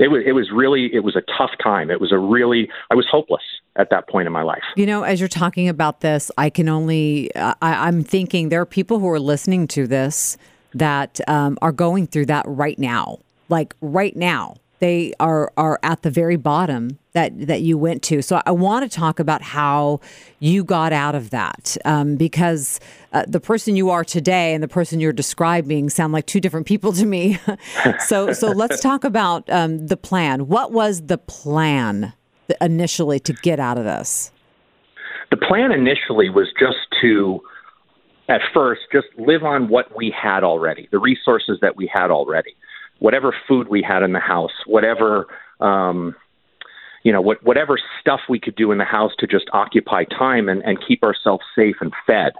It 0.00 0.08
was, 0.08 0.22
it 0.26 0.32
was 0.32 0.50
really, 0.50 0.92
it 0.94 1.04
was 1.04 1.14
a 1.14 1.22
tough 1.38 1.50
time. 1.62 1.90
It 1.90 2.00
was 2.00 2.10
a 2.10 2.18
really, 2.18 2.68
I 2.90 2.94
was 2.94 3.06
hopeless 3.10 3.42
at 3.76 3.90
that 3.90 4.08
point 4.08 4.26
in 4.26 4.32
my 4.32 4.42
life. 4.42 4.62
You 4.76 4.86
know, 4.86 5.02
as 5.02 5.20
you're 5.20 5.28
talking 5.28 5.68
about 5.68 6.00
this, 6.00 6.30
I 6.38 6.50
can 6.50 6.68
only, 6.68 7.34
I, 7.36 7.54
I'm 7.60 8.02
thinking 8.02 8.48
there 8.48 8.62
are 8.62 8.66
people 8.66 8.98
who 8.98 9.08
are 9.08 9.20
listening 9.20 9.68
to 9.68 9.86
this 9.86 10.36
that 10.74 11.20
um, 11.28 11.58
are 11.62 11.72
going 11.72 12.06
through 12.06 12.26
that 12.26 12.44
right 12.48 12.78
now, 12.78 13.18
like 13.48 13.74
right 13.80 14.16
now 14.16 14.56
they 14.80 15.12
are 15.20 15.52
are 15.56 15.78
at 15.82 16.02
the 16.02 16.10
very 16.10 16.36
bottom 16.36 16.98
that 17.12 17.46
that 17.46 17.62
you 17.62 17.78
went 17.78 18.02
to. 18.04 18.22
So 18.22 18.42
I 18.44 18.50
want 18.50 18.90
to 18.90 18.94
talk 18.94 19.20
about 19.20 19.42
how 19.42 20.00
you 20.40 20.64
got 20.64 20.92
out 20.92 21.14
of 21.14 21.30
that 21.30 21.76
um, 21.84 22.16
because 22.16 22.80
uh, 23.12 23.24
the 23.28 23.40
person 23.40 23.76
you 23.76 23.90
are 23.90 24.04
today 24.04 24.52
and 24.54 24.62
the 24.62 24.68
person 24.68 24.98
you're 24.98 25.12
describing 25.12 25.88
sound 25.90 26.12
like 26.12 26.26
two 26.26 26.40
different 26.40 26.66
people 26.66 26.92
to 26.94 27.06
me. 27.06 27.38
so 28.06 28.32
so 28.32 28.48
let's 28.48 28.80
talk 28.82 29.04
about 29.04 29.48
um, 29.50 29.86
the 29.86 29.96
plan. 29.96 30.48
What 30.48 30.72
was 30.72 31.02
the 31.02 31.18
plan 31.18 32.12
initially 32.60 33.20
to 33.20 33.32
get 33.32 33.60
out 33.60 33.78
of 33.78 33.84
this? 33.84 34.32
The 35.30 35.36
plan 35.36 35.70
initially 35.70 36.28
was 36.28 36.48
just 36.58 36.78
to 37.02 37.40
at 38.28 38.40
first 38.54 38.82
just 38.92 39.08
live 39.18 39.42
on 39.42 39.68
what 39.68 39.94
we 39.96 40.14
had 40.16 40.42
already, 40.44 40.88
the 40.90 40.98
resources 40.98 41.58
that 41.60 41.76
we 41.76 41.90
had 41.92 42.10
already 42.10 42.54
whatever 43.00 43.34
food 43.48 43.68
we 43.68 43.82
had 43.82 44.02
in 44.02 44.12
the 44.12 44.20
house, 44.20 44.52
whatever 44.66 45.26
um, 45.60 46.14
you 47.02 47.12
know, 47.12 47.20
what, 47.20 47.42
whatever 47.42 47.78
stuff 48.00 48.20
we 48.28 48.38
could 48.38 48.56
do 48.56 48.72
in 48.72 48.78
the 48.78 48.84
house 48.84 49.12
to 49.18 49.26
just 49.26 49.46
occupy 49.52 50.04
time 50.04 50.48
and, 50.48 50.62
and 50.64 50.78
keep 50.86 51.02
ourselves 51.02 51.42
safe 51.56 51.76
and 51.80 51.92
fed. 52.06 52.32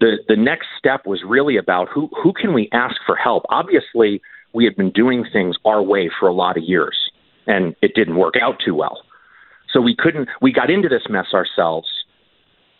The 0.00 0.18
the 0.28 0.36
next 0.36 0.68
step 0.78 1.06
was 1.06 1.22
really 1.26 1.56
about 1.56 1.88
who 1.88 2.10
who 2.22 2.32
can 2.32 2.54
we 2.54 2.68
ask 2.72 2.96
for 3.06 3.16
help. 3.16 3.44
Obviously, 3.48 4.20
we 4.52 4.64
had 4.64 4.76
been 4.76 4.90
doing 4.90 5.24
things 5.32 5.56
our 5.64 5.82
way 5.82 6.10
for 6.18 6.28
a 6.28 6.32
lot 6.32 6.56
of 6.56 6.64
years, 6.64 6.96
and 7.46 7.76
it 7.82 7.94
didn't 7.94 8.16
work 8.16 8.34
out 8.40 8.56
too 8.64 8.74
well. 8.74 9.02
So 9.72 9.80
we 9.80 9.94
couldn't. 9.96 10.28
We 10.40 10.52
got 10.52 10.70
into 10.70 10.88
this 10.88 11.04
mess 11.08 11.26
ourselves. 11.34 11.88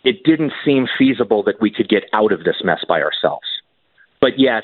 It 0.03 0.23
didn't 0.25 0.51
seem 0.65 0.85
feasible 0.97 1.43
that 1.43 1.61
we 1.61 1.71
could 1.71 1.87
get 1.87 2.03
out 2.11 2.33
of 2.33 2.43
this 2.43 2.57
mess 2.63 2.83
by 2.87 3.01
ourselves. 3.01 3.47
But 4.19 4.37
yet, 4.37 4.63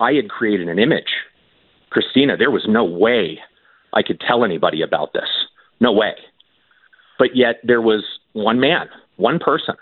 I 0.00 0.14
had 0.14 0.28
created 0.28 0.68
an 0.68 0.80
image 0.80 1.14
Christina, 1.94 2.36
there 2.36 2.50
was 2.50 2.64
no 2.68 2.84
way 2.84 3.38
I 3.92 4.02
could 4.02 4.20
tell 4.20 4.44
anybody 4.44 4.82
about 4.82 5.12
this. 5.12 5.30
No 5.80 5.92
way. 5.92 6.14
But 7.20 7.36
yet 7.36 7.60
there 7.62 7.80
was 7.80 8.02
one 8.32 8.58
man, 8.58 8.88
one 9.16 9.38
person, 9.38 9.76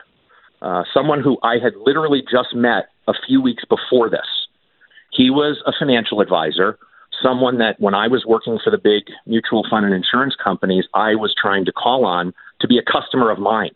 uh, 0.60 0.84
someone 0.92 1.22
who 1.22 1.38
I 1.42 1.54
had 1.54 1.72
literally 1.74 2.20
just 2.20 2.54
met 2.54 2.90
a 3.08 3.14
few 3.26 3.40
weeks 3.40 3.64
before 3.64 4.10
this. 4.10 4.28
He 5.10 5.30
was 5.30 5.62
a 5.64 5.72
financial 5.76 6.20
advisor, 6.20 6.78
someone 7.22 7.56
that 7.58 7.80
when 7.80 7.94
I 7.94 8.08
was 8.08 8.26
working 8.26 8.58
for 8.62 8.70
the 8.70 8.78
big 8.78 9.04
mutual 9.26 9.64
fund 9.70 9.86
and 9.86 9.94
insurance 9.94 10.36
companies, 10.36 10.84
I 10.92 11.14
was 11.14 11.34
trying 11.40 11.64
to 11.64 11.72
call 11.72 12.04
on 12.04 12.34
to 12.60 12.68
be 12.68 12.76
a 12.76 12.82
customer 12.82 13.30
of 13.30 13.38
mine. 13.38 13.72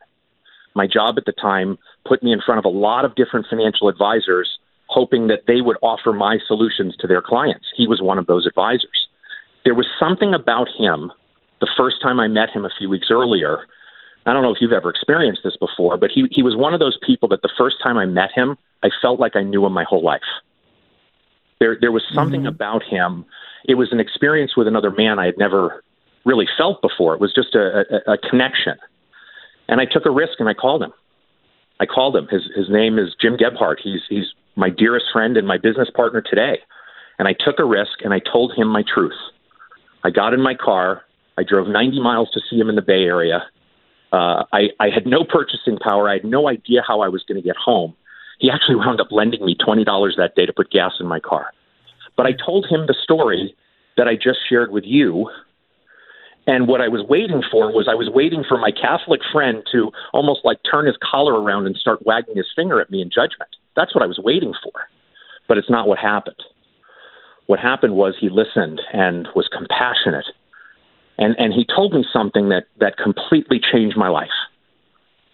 My 0.74 0.86
job 0.86 1.14
at 1.16 1.24
the 1.24 1.32
time 1.32 1.78
put 2.06 2.22
me 2.22 2.32
in 2.32 2.42
front 2.44 2.58
of 2.58 2.66
a 2.66 2.76
lot 2.76 3.06
of 3.06 3.14
different 3.14 3.46
financial 3.48 3.88
advisors 3.88 4.58
hoping 4.96 5.26
that 5.26 5.42
they 5.46 5.60
would 5.60 5.76
offer 5.82 6.10
my 6.10 6.38
solutions 6.48 6.96
to 6.98 7.06
their 7.06 7.20
clients. 7.20 7.66
He 7.76 7.86
was 7.86 8.00
one 8.00 8.18
of 8.18 8.26
those 8.26 8.46
advisors. 8.46 9.08
There 9.66 9.74
was 9.74 9.86
something 10.00 10.32
about 10.32 10.68
him 10.78 11.12
the 11.60 11.68
first 11.76 12.00
time 12.00 12.18
I 12.18 12.28
met 12.28 12.48
him 12.48 12.64
a 12.64 12.70
few 12.78 12.88
weeks 12.88 13.08
earlier. 13.10 13.66
I 14.24 14.32
don't 14.32 14.42
know 14.42 14.54
if 14.54 14.60
you've 14.62 14.72
ever 14.72 14.88
experienced 14.88 15.42
this 15.44 15.56
before, 15.58 15.98
but 15.98 16.10
he, 16.10 16.26
he 16.30 16.42
was 16.42 16.56
one 16.56 16.72
of 16.72 16.80
those 16.80 16.98
people 17.06 17.28
that 17.28 17.42
the 17.42 17.52
first 17.58 17.76
time 17.82 17.98
I 17.98 18.06
met 18.06 18.30
him, 18.34 18.56
I 18.82 18.88
felt 19.02 19.20
like 19.20 19.36
I 19.36 19.42
knew 19.42 19.66
him 19.66 19.72
my 19.72 19.84
whole 19.84 20.02
life. 20.02 20.30
There, 21.60 21.76
there 21.78 21.92
was 21.92 22.02
something 22.14 22.40
mm-hmm. 22.40 22.56
about 22.56 22.82
him. 22.82 23.26
It 23.66 23.74
was 23.74 23.92
an 23.92 24.00
experience 24.00 24.56
with 24.56 24.66
another 24.66 24.90
man 24.90 25.18
I 25.18 25.26
had 25.26 25.36
never 25.36 25.84
really 26.24 26.48
felt 26.56 26.80
before. 26.80 27.14
It 27.14 27.20
was 27.20 27.34
just 27.34 27.54
a, 27.54 27.84
a, 28.08 28.14
a 28.14 28.18
connection. 28.18 28.76
And 29.68 29.80
I 29.80 29.84
took 29.84 30.06
a 30.06 30.10
risk 30.10 30.40
and 30.40 30.48
I 30.48 30.54
called 30.54 30.82
him. 30.82 30.92
I 31.80 31.86
called 31.86 32.16
him. 32.16 32.26
His 32.28 32.42
his 32.54 32.70
name 32.70 32.98
is 32.98 33.14
Jim 33.20 33.36
Gebhardt. 33.36 33.80
He's 33.82 34.00
he's 34.08 34.28
my 34.56 34.70
dearest 34.70 35.06
friend 35.12 35.36
and 35.36 35.46
my 35.46 35.58
business 35.58 35.88
partner 35.94 36.22
today. 36.22 36.58
And 37.18 37.28
I 37.28 37.32
took 37.32 37.58
a 37.58 37.64
risk 37.64 38.02
and 38.02 38.12
I 38.12 38.20
told 38.20 38.52
him 38.56 38.68
my 38.68 38.82
truth. 38.82 39.16
I 40.04 40.10
got 40.10 40.34
in 40.34 40.42
my 40.42 40.54
car. 40.54 41.02
I 41.38 41.42
drove 41.42 41.68
90 41.68 42.00
miles 42.00 42.30
to 42.32 42.40
see 42.48 42.58
him 42.58 42.68
in 42.68 42.76
the 42.76 42.82
Bay 42.82 43.04
Area. 43.04 43.44
Uh, 44.12 44.44
I, 44.52 44.68
I 44.80 44.88
had 44.92 45.06
no 45.06 45.24
purchasing 45.24 45.78
power. 45.78 46.08
I 46.08 46.14
had 46.14 46.24
no 46.24 46.48
idea 46.48 46.82
how 46.86 47.00
I 47.00 47.08
was 47.08 47.22
going 47.28 47.40
to 47.40 47.46
get 47.46 47.56
home. 47.56 47.94
He 48.38 48.50
actually 48.50 48.76
wound 48.76 49.00
up 49.00 49.08
lending 49.10 49.44
me 49.44 49.56
$20 49.56 49.84
that 50.16 50.34
day 50.34 50.46
to 50.46 50.52
put 50.52 50.70
gas 50.70 50.92
in 51.00 51.06
my 51.06 51.20
car. 51.20 51.52
But 52.16 52.26
I 52.26 52.32
told 52.32 52.66
him 52.66 52.86
the 52.86 52.96
story 53.02 53.54
that 53.96 54.08
I 54.08 54.14
just 54.14 54.38
shared 54.48 54.70
with 54.70 54.84
you. 54.84 55.30
And 56.46 56.68
what 56.68 56.80
I 56.80 56.88
was 56.88 57.02
waiting 57.08 57.42
for 57.50 57.72
was 57.72 57.88
I 57.90 57.94
was 57.94 58.08
waiting 58.08 58.44
for 58.48 58.56
my 58.56 58.70
Catholic 58.70 59.20
friend 59.32 59.64
to 59.72 59.90
almost 60.12 60.40
like 60.44 60.58
turn 60.70 60.86
his 60.86 60.96
collar 61.02 61.40
around 61.40 61.66
and 61.66 61.76
start 61.76 62.06
wagging 62.06 62.36
his 62.36 62.46
finger 62.54 62.80
at 62.80 62.90
me 62.90 63.02
in 63.02 63.10
judgment. 63.10 63.55
That's 63.76 63.94
what 63.94 64.02
I 64.02 64.06
was 64.06 64.18
waiting 64.18 64.54
for. 64.62 64.72
But 65.46 65.58
it's 65.58 65.70
not 65.70 65.86
what 65.86 65.98
happened. 65.98 66.42
What 67.46 67.60
happened 67.60 67.94
was 67.94 68.14
he 68.18 68.28
listened 68.28 68.80
and 68.92 69.28
was 69.36 69.48
compassionate. 69.52 70.26
And, 71.18 71.36
and 71.38 71.52
he 71.52 71.64
told 71.64 71.92
me 71.92 72.04
something 72.12 72.48
that, 72.48 72.64
that 72.80 72.96
completely 72.96 73.60
changed 73.60 73.96
my 73.96 74.08
life. 74.08 74.28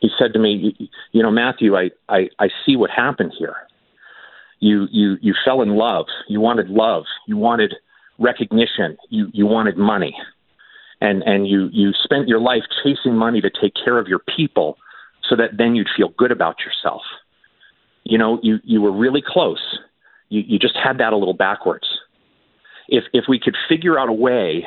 He 0.00 0.10
said 0.18 0.32
to 0.34 0.38
me, 0.38 0.90
You 1.12 1.22
know, 1.22 1.30
Matthew, 1.30 1.76
I, 1.76 1.90
I, 2.08 2.28
I 2.38 2.48
see 2.66 2.76
what 2.76 2.90
happened 2.90 3.32
here. 3.38 3.56
You, 4.60 4.86
you, 4.90 5.16
you 5.22 5.34
fell 5.44 5.62
in 5.62 5.70
love. 5.70 6.06
You 6.28 6.40
wanted 6.40 6.68
love. 6.68 7.04
You 7.26 7.36
wanted 7.36 7.74
recognition. 8.18 8.96
You, 9.08 9.28
you 9.32 9.46
wanted 9.46 9.76
money. 9.76 10.14
And, 11.00 11.22
and 11.22 11.48
you, 11.48 11.68
you 11.72 11.92
spent 12.04 12.28
your 12.28 12.40
life 12.40 12.62
chasing 12.84 13.16
money 13.16 13.40
to 13.40 13.50
take 13.50 13.72
care 13.82 13.98
of 13.98 14.06
your 14.06 14.20
people 14.36 14.76
so 15.28 15.34
that 15.34 15.56
then 15.56 15.74
you'd 15.74 15.88
feel 15.96 16.10
good 16.16 16.30
about 16.30 16.56
yourself 16.60 17.02
you 18.04 18.18
know, 18.18 18.38
you, 18.42 18.58
you 18.64 18.80
were 18.80 18.92
really 18.92 19.22
close. 19.24 19.78
You, 20.28 20.42
you 20.46 20.58
just 20.58 20.76
had 20.82 20.98
that 20.98 21.12
a 21.12 21.16
little 21.16 21.34
backwards. 21.34 21.86
If, 22.88 23.04
if 23.12 23.24
we 23.28 23.38
could 23.38 23.56
figure 23.68 23.98
out 23.98 24.08
a 24.08 24.12
way 24.12 24.66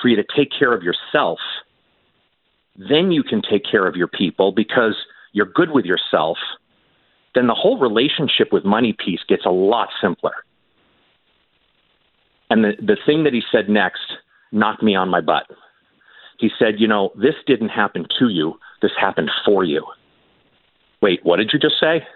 for 0.00 0.08
you 0.08 0.16
to 0.16 0.24
take 0.36 0.50
care 0.56 0.72
of 0.72 0.82
yourself, 0.82 1.38
then 2.76 3.10
you 3.10 3.22
can 3.22 3.42
take 3.42 3.62
care 3.68 3.86
of 3.86 3.96
your 3.96 4.06
people 4.06 4.52
because 4.52 4.94
you're 5.32 5.46
good 5.46 5.70
with 5.70 5.84
yourself, 5.84 6.38
then 7.34 7.46
the 7.46 7.54
whole 7.54 7.78
relationship 7.78 8.52
with 8.52 8.64
money 8.64 8.94
piece 9.04 9.20
gets 9.28 9.44
a 9.44 9.50
lot 9.50 9.88
simpler. 10.00 10.32
And 12.50 12.64
the, 12.64 12.72
the 12.80 12.96
thing 13.04 13.24
that 13.24 13.34
he 13.34 13.42
said 13.52 13.68
next 13.68 14.00
knocked 14.52 14.82
me 14.82 14.94
on 14.94 15.08
my 15.08 15.20
butt. 15.20 15.44
He 16.38 16.50
said, 16.58 16.74
You 16.78 16.88
know, 16.88 17.10
this 17.16 17.34
didn't 17.46 17.68
happen 17.68 18.06
to 18.18 18.28
you, 18.28 18.54
this 18.80 18.92
happened 18.98 19.30
for 19.44 19.64
you. 19.64 19.84
Wait, 21.02 21.20
what 21.24 21.36
did 21.36 21.50
you 21.52 21.58
just 21.58 21.78
say? 21.80 22.06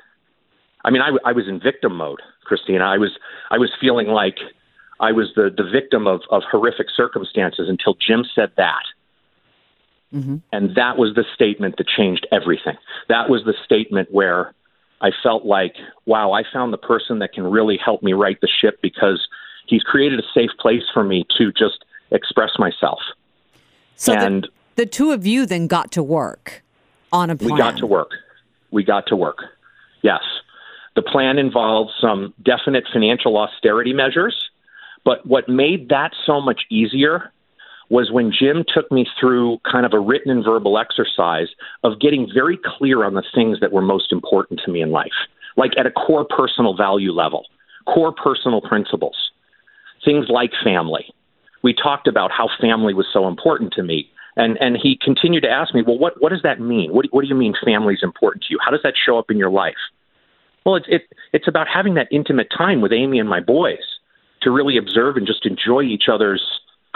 I 0.84 0.90
mean, 0.90 1.02
I, 1.02 1.10
I 1.24 1.32
was 1.32 1.48
in 1.48 1.60
victim 1.60 1.96
mode, 1.96 2.20
Christina. 2.44 2.84
I 2.84 2.98
was 2.98 3.10
I 3.50 3.58
was 3.58 3.70
feeling 3.80 4.08
like 4.08 4.38
I 5.00 5.12
was 5.12 5.32
the 5.36 5.50
the 5.54 5.68
victim 5.70 6.06
of 6.06 6.22
of 6.30 6.42
horrific 6.50 6.86
circumstances 6.94 7.68
until 7.68 7.94
Jim 7.94 8.24
said 8.34 8.52
that. 8.56 8.84
Mm-hmm. 10.14 10.36
And 10.52 10.74
that 10.76 10.98
was 10.98 11.14
the 11.14 11.24
statement 11.34 11.78
that 11.78 11.88
changed 11.88 12.26
everything. 12.30 12.76
That 13.08 13.30
was 13.30 13.44
the 13.44 13.54
statement 13.64 14.12
where 14.12 14.52
I 15.00 15.10
felt 15.22 15.46
like, 15.46 15.74
wow, 16.04 16.32
I 16.32 16.42
found 16.52 16.72
the 16.72 16.78
person 16.78 17.18
that 17.20 17.32
can 17.32 17.44
really 17.44 17.78
help 17.82 18.02
me 18.02 18.12
right 18.12 18.38
the 18.40 18.48
ship 18.60 18.80
because 18.82 19.26
he's 19.66 19.82
created 19.82 20.20
a 20.20 20.22
safe 20.34 20.50
place 20.60 20.82
for 20.92 21.02
me 21.02 21.24
to 21.38 21.50
just 21.52 21.84
express 22.10 22.50
myself. 22.58 23.00
So 23.96 24.12
and 24.12 24.44
the, 24.44 24.48
the 24.76 24.86
two 24.86 25.12
of 25.12 25.26
you 25.26 25.46
then 25.46 25.66
got 25.66 25.92
to 25.92 26.02
work 26.02 26.62
on 27.12 27.30
a 27.30 27.36
plan. 27.36 27.52
We 27.52 27.58
got 27.58 27.78
to 27.78 27.86
work. 27.86 28.10
We 28.70 28.84
got 28.84 29.06
to 29.08 29.16
work. 29.16 29.38
Yes. 30.02 30.22
The 30.94 31.02
plan 31.02 31.38
involved 31.38 31.92
some 32.00 32.34
definite 32.44 32.84
financial 32.92 33.36
austerity 33.38 33.92
measures. 33.92 34.50
But 35.04 35.26
what 35.26 35.48
made 35.48 35.88
that 35.88 36.12
so 36.26 36.40
much 36.40 36.62
easier 36.70 37.32
was 37.88 38.10
when 38.10 38.32
Jim 38.32 38.64
took 38.66 38.90
me 38.90 39.06
through 39.20 39.58
kind 39.70 39.84
of 39.84 39.92
a 39.92 40.00
written 40.00 40.30
and 40.30 40.44
verbal 40.44 40.78
exercise 40.78 41.48
of 41.84 42.00
getting 42.00 42.26
very 42.32 42.58
clear 42.64 43.04
on 43.04 43.14
the 43.14 43.24
things 43.34 43.60
that 43.60 43.72
were 43.72 43.82
most 43.82 44.12
important 44.12 44.60
to 44.64 44.70
me 44.70 44.80
in 44.80 44.90
life, 44.90 45.12
like 45.56 45.72
at 45.76 45.86
a 45.86 45.90
core 45.90 46.24
personal 46.24 46.74
value 46.74 47.12
level, 47.12 47.44
core 47.86 48.12
personal 48.12 48.60
principles, 48.62 49.30
things 50.04 50.26
like 50.28 50.52
family. 50.64 51.12
We 51.62 51.74
talked 51.74 52.08
about 52.08 52.30
how 52.32 52.48
family 52.60 52.94
was 52.94 53.06
so 53.12 53.28
important 53.28 53.72
to 53.74 53.82
me. 53.82 54.08
And, 54.36 54.56
and 54.58 54.78
he 54.82 54.98
continued 54.98 55.42
to 55.42 55.50
ask 55.50 55.74
me, 55.74 55.82
well, 55.86 55.98
what, 55.98 56.20
what 56.20 56.30
does 56.30 56.42
that 56.42 56.60
mean? 56.60 56.92
What, 56.92 57.06
what 57.10 57.20
do 57.20 57.28
you 57.28 57.34
mean 57.34 57.52
family 57.62 57.92
is 57.92 58.02
important 58.02 58.44
to 58.44 58.48
you? 58.50 58.58
How 58.64 58.70
does 58.70 58.80
that 58.84 58.94
show 58.96 59.18
up 59.18 59.30
in 59.30 59.36
your 59.36 59.50
life? 59.50 59.76
Well, 60.64 60.76
it's 60.76 60.86
it, 60.88 61.02
it's 61.32 61.48
about 61.48 61.66
having 61.72 61.94
that 61.94 62.08
intimate 62.10 62.48
time 62.56 62.80
with 62.80 62.92
Amy 62.92 63.18
and 63.18 63.28
my 63.28 63.40
boys 63.40 63.82
to 64.42 64.50
really 64.50 64.76
observe 64.76 65.16
and 65.16 65.26
just 65.26 65.46
enjoy 65.46 65.82
each 65.82 66.04
other's 66.12 66.42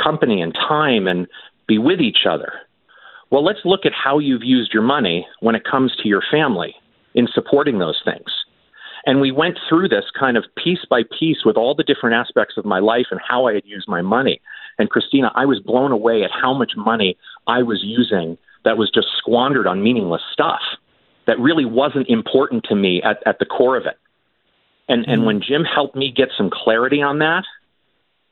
company 0.02 0.40
and 0.40 0.54
time 0.54 1.06
and 1.06 1.26
be 1.66 1.78
with 1.78 2.00
each 2.00 2.26
other. 2.28 2.52
Well, 3.30 3.44
let's 3.44 3.60
look 3.64 3.84
at 3.84 3.92
how 3.92 4.18
you've 4.18 4.44
used 4.44 4.72
your 4.72 4.82
money 4.82 5.26
when 5.40 5.54
it 5.54 5.64
comes 5.64 5.94
to 6.02 6.08
your 6.08 6.22
family 6.30 6.74
in 7.14 7.26
supporting 7.32 7.78
those 7.78 8.00
things. 8.04 8.30
And 9.04 9.20
we 9.20 9.30
went 9.30 9.58
through 9.68 9.88
this 9.88 10.04
kind 10.18 10.36
of 10.36 10.44
piece 10.62 10.84
by 10.88 11.02
piece 11.18 11.38
with 11.44 11.56
all 11.56 11.74
the 11.74 11.84
different 11.84 12.14
aspects 12.14 12.56
of 12.56 12.64
my 12.64 12.80
life 12.80 13.06
and 13.10 13.20
how 13.26 13.46
I 13.46 13.54
had 13.54 13.64
used 13.64 13.88
my 13.88 14.02
money. 14.02 14.40
And 14.78 14.90
Christina, 14.90 15.30
I 15.34 15.46
was 15.46 15.60
blown 15.60 15.92
away 15.92 16.24
at 16.24 16.30
how 16.30 16.52
much 16.52 16.72
money 16.76 17.16
I 17.46 17.62
was 17.62 17.80
using 17.82 18.36
that 18.64 18.76
was 18.76 18.90
just 18.92 19.08
squandered 19.16 19.66
on 19.66 19.82
meaningless 19.82 20.22
stuff 20.32 20.60
that 21.26 21.38
really 21.38 21.64
wasn't 21.64 22.08
important 22.08 22.64
to 22.64 22.74
me 22.74 23.02
at, 23.02 23.22
at 23.26 23.38
the 23.38 23.46
core 23.46 23.76
of 23.76 23.86
it. 23.86 23.98
And, 24.88 25.02
mm-hmm. 25.02 25.10
and 25.10 25.26
when 25.26 25.42
Jim 25.42 25.64
helped 25.64 25.96
me 25.96 26.12
get 26.14 26.28
some 26.36 26.50
clarity 26.50 27.02
on 27.02 27.18
that, 27.18 27.44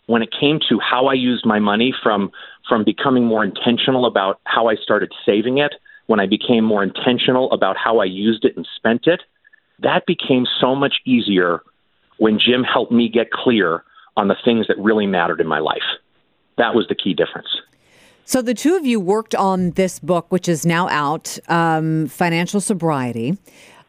when 0.07 0.23
it 0.23 0.31
came 0.39 0.61
to 0.69 0.79
how 0.79 1.07
I 1.07 1.15
used 1.15 1.47
my 1.47 1.59
money 1.59 1.95
from 2.03 2.31
from 2.69 2.85
becoming 2.85 3.25
more 3.25 3.45
intentional 3.45 4.07
about 4.07 4.41
how 4.45 4.69
I 4.69 4.77
started 4.77 5.13
saving 5.27 5.59
it, 5.59 5.75
when 6.07 6.21
I 6.21 6.27
became 6.27 6.65
more 6.65 6.83
intentional 6.83 7.51
about 7.53 7.77
how 7.77 7.99
I 7.99 8.05
used 8.05 8.45
it 8.45 8.57
and 8.57 8.67
spent 8.77 9.07
it, 9.07 9.23
that 9.81 10.07
became 10.07 10.47
so 10.61 10.75
much 10.75 10.97
easier 11.05 11.63
when 12.19 12.39
Jim 12.39 12.63
helped 12.63 12.93
me 12.93 13.09
get 13.09 13.31
clear 13.31 13.83
on 14.17 14.29
the 14.29 14.37
things 14.45 14.67
that 14.69 14.79
really 14.79 15.07
mattered 15.07 15.41
in 15.41 15.47
my 15.47 15.59
life. 15.59 15.83
That 16.57 16.75
was 16.75 16.87
the 16.89 16.95
key 16.95 17.15
difference. 17.15 17.49
So 18.25 18.41
the 18.41 18.55
two 18.55 18.75
of 18.75 18.87
you 18.87 19.01
worked 19.01 19.35
on 19.35 19.73
this 19.73 19.99
book, 19.99 20.27
which 20.31 20.49
is 20.49 20.65
now 20.65 20.89
out, 20.89 21.39
um, 21.49 22.07
Financial 22.07 22.61
Sobriety. 22.61 23.37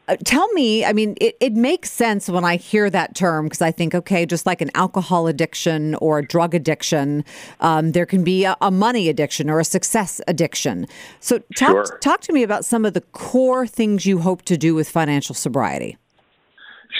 Uh, 0.07 0.17
tell 0.23 0.47
me, 0.53 0.85
I 0.85 0.93
mean, 0.93 1.15
it, 1.19 1.35
it 1.39 1.53
makes 1.53 1.89
sense 1.89 2.29
when 2.29 2.43
I 2.43 2.57
hear 2.57 2.91
that 2.91 3.15
term 3.15 3.45
because 3.45 3.61
I 3.61 3.71
think, 3.71 3.95
okay, 3.95 4.25
just 4.25 4.45
like 4.45 4.61
an 4.61 4.69
alcohol 4.75 5.25
addiction 5.25 5.95
or 5.95 6.19
a 6.19 6.25
drug 6.25 6.53
addiction, 6.53 7.25
um, 7.59 7.93
there 7.93 8.05
can 8.05 8.23
be 8.23 8.43
a, 8.43 8.55
a, 8.61 8.69
money 8.69 9.09
addiction 9.09 9.49
or 9.49 9.59
a 9.59 9.63
success 9.63 10.21
addiction. 10.27 10.85
So, 11.21 11.39
talk, 11.55 11.87
sure. 11.87 11.97
talk 12.01 12.21
to 12.21 12.33
me 12.33 12.43
about 12.43 12.65
some 12.65 12.85
of 12.85 12.93
the 12.93 13.01
core 13.01 13.65
things 13.65 14.05
you 14.05 14.19
hope 14.19 14.43
to 14.43 14.57
do 14.57 14.75
with 14.75 14.87
financial 14.87 15.33
sobriety. 15.33 15.97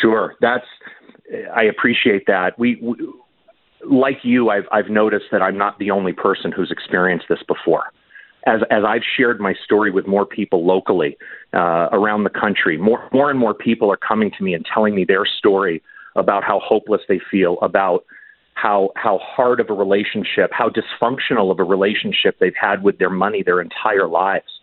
Sure, 0.01 0.33
that's 0.41 0.65
I 1.55 1.63
appreciate 1.63 2.25
that. 2.27 2.57
We, 2.59 2.77
we 2.81 2.95
like 3.89 4.19
you, 4.23 4.49
I've 4.49 4.65
I've 4.71 4.89
noticed 4.89 5.25
that 5.31 5.41
I'm 5.41 5.57
not 5.57 5.79
the 5.79 5.91
only 5.91 6.13
person 6.13 6.51
who's 6.51 6.71
experienced 6.71 7.25
this 7.29 7.43
before 7.47 7.91
as 8.45 8.61
as 8.69 8.83
I've 8.87 9.01
shared 9.17 9.39
my 9.39 9.53
story 9.63 9.91
with 9.91 10.07
more 10.07 10.25
people 10.25 10.65
locally 10.65 11.17
uh, 11.53 11.89
around 11.91 12.23
the 12.23 12.29
country, 12.29 12.77
more 12.77 13.09
more 13.11 13.29
and 13.29 13.39
more 13.39 13.53
people 13.53 13.91
are 13.91 13.97
coming 13.97 14.31
to 14.37 14.43
me 14.43 14.53
and 14.53 14.65
telling 14.71 14.95
me 14.95 15.03
their 15.03 15.25
story 15.25 15.81
about 16.15 16.43
how 16.43 16.59
hopeless 16.63 17.01
they 17.07 17.19
feel, 17.31 17.57
about 17.61 18.05
how 18.53 18.91
how 18.95 19.19
hard 19.19 19.59
of 19.59 19.69
a 19.69 19.73
relationship, 19.73 20.51
how 20.51 20.69
dysfunctional 20.69 21.51
of 21.51 21.59
a 21.59 21.63
relationship 21.63 22.37
they've 22.39 22.53
had 22.59 22.83
with 22.83 22.99
their 22.99 23.09
money 23.09 23.43
their 23.43 23.61
entire 23.61 24.07
lives. 24.07 24.59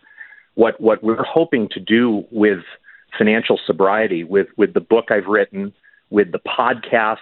What 0.55 0.79
what 0.79 1.03
we're 1.03 1.23
hoping 1.23 1.67
to 1.71 1.79
do 1.79 2.23
with 2.31 2.59
financial 3.17 3.59
sobriety, 3.67 4.23
with 4.23 4.47
with 4.55 4.73
the 4.73 4.81
book 4.81 5.05
I've 5.11 5.27
written, 5.27 5.73
with 6.09 6.31
the 6.31 6.39
podcast 6.39 7.17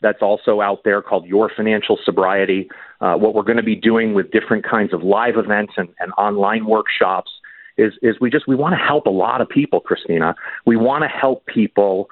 that's 0.00 0.22
also 0.22 0.60
out 0.60 0.84
there 0.84 1.02
called 1.02 1.26
Your 1.26 1.50
Financial 1.54 1.98
Sobriety. 2.04 2.68
Uh, 3.00 3.14
what 3.14 3.34
we're 3.34 3.42
going 3.42 3.56
to 3.56 3.62
be 3.62 3.76
doing 3.76 4.14
with 4.14 4.30
different 4.30 4.64
kinds 4.64 4.92
of 4.92 5.02
live 5.02 5.36
events 5.36 5.74
and, 5.76 5.88
and 5.98 6.12
online 6.16 6.66
workshops 6.66 7.30
is, 7.76 7.92
is 8.02 8.16
we 8.20 8.30
just 8.30 8.46
we 8.48 8.56
want 8.56 8.74
to 8.74 8.84
help 8.84 9.06
a 9.06 9.10
lot 9.10 9.40
of 9.40 9.48
people, 9.48 9.80
Christina. 9.80 10.34
We 10.66 10.76
want 10.76 11.02
to 11.04 11.08
help 11.08 11.46
people 11.46 12.08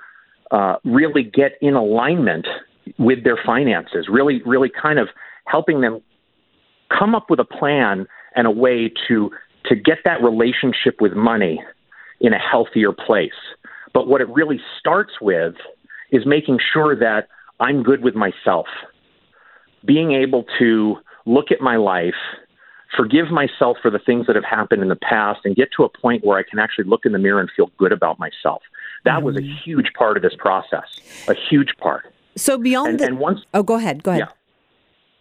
uh, 0.50 0.76
really 0.84 1.22
get 1.22 1.52
in 1.60 1.74
alignment 1.74 2.46
with 2.98 3.24
their 3.24 3.38
finances. 3.44 4.06
Really, 4.10 4.42
really 4.44 4.70
kind 4.70 4.98
of 4.98 5.08
helping 5.46 5.80
them 5.80 6.00
come 6.96 7.14
up 7.14 7.30
with 7.30 7.40
a 7.40 7.44
plan 7.44 8.06
and 8.34 8.46
a 8.46 8.50
way 8.50 8.92
to 9.08 9.30
to 9.64 9.74
get 9.74 9.98
that 10.04 10.22
relationship 10.22 11.00
with 11.00 11.12
money 11.14 11.60
in 12.20 12.32
a 12.32 12.38
healthier 12.38 12.92
place. 12.92 13.32
But 13.92 14.06
what 14.06 14.20
it 14.20 14.28
really 14.28 14.60
starts 14.78 15.14
with 15.20 15.54
is 16.12 16.24
making 16.24 16.58
sure 16.72 16.94
that 16.94 17.26
I'm 17.60 17.82
good 17.82 18.02
with 18.02 18.14
myself. 18.14 18.66
Being 19.84 20.12
able 20.12 20.44
to 20.58 20.96
look 21.24 21.50
at 21.50 21.60
my 21.60 21.76
life, 21.76 22.14
forgive 22.96 23.30
myself 23.30 23.78
for 23.82 23.90
the 23.90 23.98
things 23.98 24.26
that 24.26 24.36
have 24.36 24.44
happened 24.44 24.82
in 24.82 24.88
the 24.88 24.96
past, 24.96 25.40
and 25.44 25.56
get 25.56 25.68
to 25.76 25.84
a 25.84 25.88
point 25.88 26.24
where 26.24 26.38
I 26.38 26.42
can 26.42 26.58
actually 26.58 26.84
look 26.84 27.06
in 27.06 27.12
the 27.12 27.18
mirror 27.18 27.40
and 27.40 27.50
feel 27.56 27.70
good 27.78 27.92
about 27.92 28.18
myself. 28.18 28.62
That 29.04 29.16
mm-hmm. 29.16 29.24
was 29.24 29.36
a 29.36 29.40
mm-hmm. 29.40 29.56
huge 29.64 29.92
part 29.94 30.16
of 30.16 30.22
this 30.22 30.34
process, 30.38 31.00
a 31.28 31.34
huge 31.34 31.76
part. 31.78 32.12
So 32.36 32.58
beyond 32.58 32.88
and, 32.88 33.00
the, 33.00 33.04
and 33.06 33.18
once, 33.18 33.40
oh, 33.54 33.62
go 33.62 33.74
ahead, 33.74 34.02
go 34.02 34.10
ahead. 34.12 34.28
Yeah. 34.28 34.32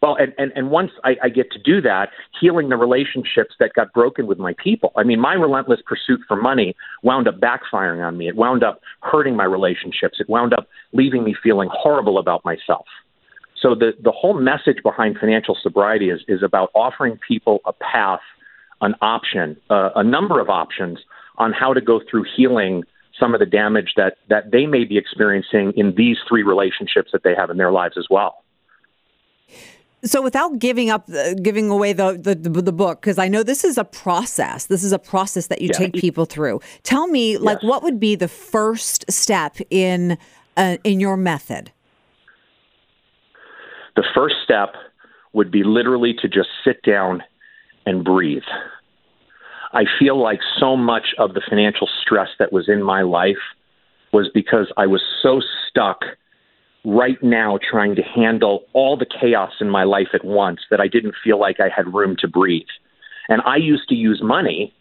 Well, 0.01 0.15
and, 0.15 0.33
and, 0.37 0.51
and 0.55 0.69
once 0.69 0.91
I, 1.03 1.15
I 1.23 1.29
get 1.29 1.51
to 1.51 1.59
do 1.59 1.81
that, 1.81 2.09
healing 2.39 2.69
the 2.69 2.75
relationships 2.75 3.55
that 3.59 3.73
got 3.73 3.91
broken 3.93 4.27
with 4.27 4.37
my 4.37 4.53
people. 4.61 4.91
I 4.95 5.03
mean, 5.03 5.19
my 5.19 5.33
relentless 5.33 5.79
pursuit 5.85 6.19
for 6.27 6.35
money 6.35 6.75
wound 7.01 7.27
up 7.27 7.39
backfiring 7.39 8.05
on 8.05 8.17
me. 8.17 8.27
It 8.27 8.35
wound 8.35 8.63
up 8.63 8.81
hurting 9.01 9.35
my 9.35 9.45
relationships. 9.45 10.17
It 10.19 10.29
wound 10.29 10.53
up 10.53 10.67
leaving 10.93 11.23
me 11.23 11.33
feeling 11.41 11.69
horrible 11.71 12.19
about 12.19 12.45
myself. 12.45 12.85
So 13.59 13.73
the, 13.73 13.93
the 14.03 14.11
whole 14.11 14.39
message 14.39 14.83
behind 14.83 15.17
financial 15.19 15.57
sobriety 15.59 16.09
is, 16.09 16.21
is 16.27 16.43
about 16.43 16.69
offering 16.75 17.17
people 17.27 17.61
a 17.65 17.73
path, 17.73 18.19
an 18.81 18.93
option, 19.01 19.57
uh, 19.69 19.89
a 19.95 20.03
number 20.03 20.39
of 20.39 20.49
options 20.49 20.99
on 21.37 21.51
how 21.51 21.73
to 21.73 21.81
go 21.81 22.01
through 22.09 22.25
healing 22.35 22.83
some 23.19 23.33
of 23.33 23.39
the 23.39 23.45
damage 23.45 23.93
that, 23.95 24.17
that 24.29 24.51
they 24.51 24.65
may 24.65 24.83
be 24.83 24.97
experiencing 24.97 25.71
in 25.75 25.95
these 25.95 26.17
three 26.27 26.43
relationships 26.43 27.09
that 27.13 27.23
they 27.23 27.33
have 27.33 27.49
in 27.49 27.57
their 27.57 27.71
lives 27.71 27.97
as 27.97 28.05
well. 28.09 28.43
So, 30.05 30.21
without 30.21 30.59
giving 30.59 30.89
up, 30.89 31.09
uh, 31.09 31.33
giving 31.33 31.69
away 31.69 31.93
the 31.93 32.13
the, 32.13 32.35
the 32.35 32.71
book, 32.71 33.01
because 33.01 33.17
I 33.17 33.27
know 33.27 33.43
this 33.43 33.63
is 33.63 33.77
a 33.77 33.83
process. 33.83 34.67
This 34.67 34.83
is 34.83 34.91
a 34.91 34.99
process 34.99 35.47
that 35.47 35.61
you 35.61 35.69
yeah. 35.73 35.77
take 35.79 35.93
people 35.93 36.25
through. 36.25 36.61
Tell 36.83 37.07
me, 37.07 37.33
yes. 37.33 37.41
like, 37.41 37.63
what 37.63 37.83
would 37.83 37.99
be 37.99 38.15
the 38.15 38.27
first 38.27 39.05
step 39.11 39.57
in 39.69 40.17
uh, 40.57 40.77
in 40.83 40.99
your 40.99 41.17
method? 41.17 41.71
The 43.95 44.03
first 44.13 44.35
step 44.43 44.75
would 45.33 45.51
be 45.51 45.63
literally 45.63 46.13
to 46.21 46.27
just 46.27 46.49
sit 46.63 46.81
down 46.83 47.23
and 47.85 48.03
breathe. 48.03 48.43
I 49.73 49.83
feel 49.99 50.21
like 50.21 50.39
so 50.59 50.77
much 50.77 51.07
of 51.17 51.33
the 51.33 51.41
financial 51.49 51.89
stress 52.01 52.29
that 52.39 52.53
was 52.53 52.69
in 52.69 52.81
my 52.81 53.01
life 53.01 53.43
was 54.13 54.29
because 54.33 54.71
I 54.77 54.87
was 54.87 55.01
so 55.21 55.41
stuck 55.67 55.99
right 56.85 57.21
now 57.23 57.57
trying 57.69 57.95
to 57.95 58.03
handle 58.03 58.65
all 58.73 58.95
the 58.95 59.05
chaos 59.05 59.53
in 59.59 59.69
my 59.69 59.83
life 59.83 60.09
at 60.13 60.23
once 60.23 60.61
that 60.69 60.79
I 60.79 60.87
didn't 60.87 61.15
feel 61.23 61.39
like 61.39 61.59
I 61.59 61.69
had 61.75 61.93
room 61.93 62.15
to 62.19 62.27
breathe. 62.27 62.67
And 63.27 63.41
I 63.45 63.57
used 63.57 63.89
to 63.89 63.95
use 63.95 64.21
money 64.23 64.73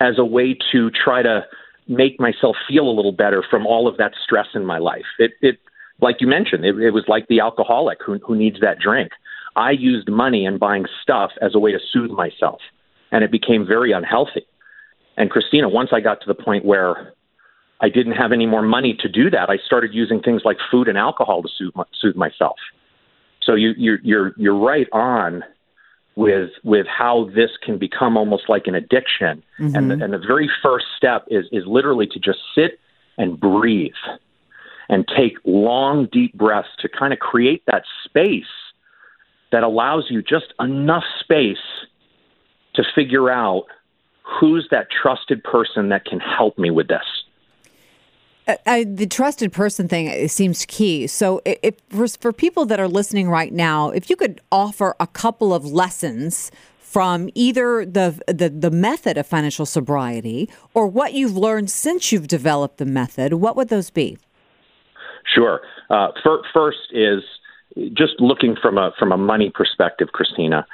as 0.00 0.18
a 0.18 0.24
way 0.24 0.56
to 0.72 0.90
try 0.90 1.22
to 1.22 1.44
make 1.86 2.18
myself 2.18 2.56
feel 2.68 2.88
a 2.88 2.92
little 2.92 3.12
better 3.12 3.44
from 3.48 3.66
all 3.66 3.86
of 3.86 3.96
that 3.98 4.12
stress 4.24 4.48
in 4.54 4.64
my 4.64 4.78
life. 4.78 5.04
It, 5.18 5.32
it 5.40 5.58
like 6.00 6.16
you 6.20 6.26
mentioned, 6.26 6.64
it, 6.64 6.76
it 6.78 6.90
was 6.90 7.04
like 7.06 7.28
the 7.28 7.40
alcoholic 7.40 7.98
who, 8.04 8.18
who 8.18 8.34
needs 8.34 8.60
that 8.60 8.78
drink. 8.80 9.12
I 9.56 9.70
used 9.70 10.08
money 10.08 10.44
and 10.44 10.58
buying 10.58 10.86
stuff 11.02 11.30
as 11.40 11.54
a 11.54 11.58
way 11.60 11.70
to 11.70 11.78
soothe 11.92 12.10
myself, 12.10 12.60
and 13.12 13.22
it 13.22 13.30
became 13.30 13.64
very 13.64 13.92
unhealthy. 13.92 14.46
And 15.16 15.30
Christina, 15.30 15.68
once 15.68 15.90
I 15.92 16.00
got 16.00 16.20
to 16.22 16.26
the 16.26 16.34
point 16.34 16.64
where 16.64 17.12
I 17.80 17.88
didn't 17.88 18.12
have 18.12 18.32
any 18.32 18.46
more 18.46 18.62
money 18.62 18.94
to 19.00 19.08
do 19.08 19.30
that. 19.30 19.50
I 19.50 19.58
started 19.58 19.92
using 19.92 20.20
things 20.20 20.42
like 20.44 20.58
food 20.70 20.88
and 20.88 20.96
alcohol 20.96 21.42
to 21.42 21.48
soothe, 21.48 21.74
my, 21.74 21.84
soothe 22.00 22.16
myself. 22.16 22.56
So 23.42 23.54
you, 23.54 23.74
you're 23.76 24.00
you're 24.02 24.32
you're 24.36 24.58
right 24.58 24.88
on 24.92 25.44
with 26.16 26.50
with 26.62 26.86
how 26.86 27.30
this 27.34 27.50
can 27.62 27.78
become 27.78 28.16
almost 28.16 28.48
like 28.48 28.66
an 28.66 28.74
addiction. 28.74 29.42
Mm-hmm. 29.58 29.76
And 29.76 29.90
the, 29.90 30.04
and 30.04 30.12
the 30.14 30.18
very 30.18 30.50
first 30.62 30.86
step 30.96 31.26
is 31.28 31.46
is 31.52 31.64
literally 31.66 32.06
to 32.06 32.18
just 32.18 32.38
sit 32.54 32.78
and 33.18 33.38
breathe 33.38 33.92
and 34.88 35.06
take 35.16 35.36
long 35.44 36.08
deep 36.12 36.34
breaths 36.34 36.68
to 36.80 36.88
kind 36.88 37.12
of 37.12 37.18
create 37.18 37.62
that 37.66 37.84
space 38.04 38.44
that 39.52 39.62
allows 39.62 40.06
you 40.10 40.22
just 40.22 40.52
enough 40.60 41.04
space 41.20 41.56
to 42.74 42.82
figure 42.94 43.30
out 43.30 43.64
who's 44.22 44.66
that 44.70 44.88
trusted 44.90 45.42
person 45.44 45.90
that 45.90 46.04
can 46.04 46.18
help 46.18 46.58
me 46.58 46.70
with 46.70 46.88
this. 46.88 47.23
I, 48.66 48.84
the 48.84 49.06
trusted 49.06 49.52
person 49.52 49.88
thing 49.88 50.28
seems 50.28 50.66
key. 50.66 51.06
So, 51.06 51.40
if 51.44 51.76
for, 51.88 52.06
for 52.08 52.32
people 52.32 52.66
that 52.66 52.78
are 52.78 52.88
listening 52.88 53.28
right 53.28 53.52
now, 53.52 53.90
if 53.90 54.10
you 54.10 54.16
could 54.16 54.40
offer 54.52 54.94
a 55.00 55.06
couple 55.06 55.54
of 55.54 55.64
lessons 55.64 56.50
from 56.78 57.30
either 57.34 57.86
the, 57.86 58.20
the 58.26 58.50
the 58.50 58.70
method 58.70 59.16
of 59.16 59.26
financial 59.26 59.66
sobriety 59.66 60.48
or 60.74 60.86
what 60.86 61.14
you've 61.14 61.36
learned 61.36 61.70
since 61.70 62.12
you've 62.12 62.28
developed 62.28 62.76
the 62.76 62.84
method, 62.84 63.34
what 63.34 63.56
would 63.56 63.68
those 63.68 63.90
be? 63.90 64.18
Sure. 65.34 65.60
Uh, 65.88 66.08
for, 66.22 66.42
first 66.52 66.92
is 66.92 67.22
just 67.94 68.12
looking 68.20 68.56
from 68.60 68.76
a 68.76 68.92
from 68.98 69.10
a 69.10 69.16
money 69.16 69.50
perspective, 69.52 70.08
Christina. 70.12 70.66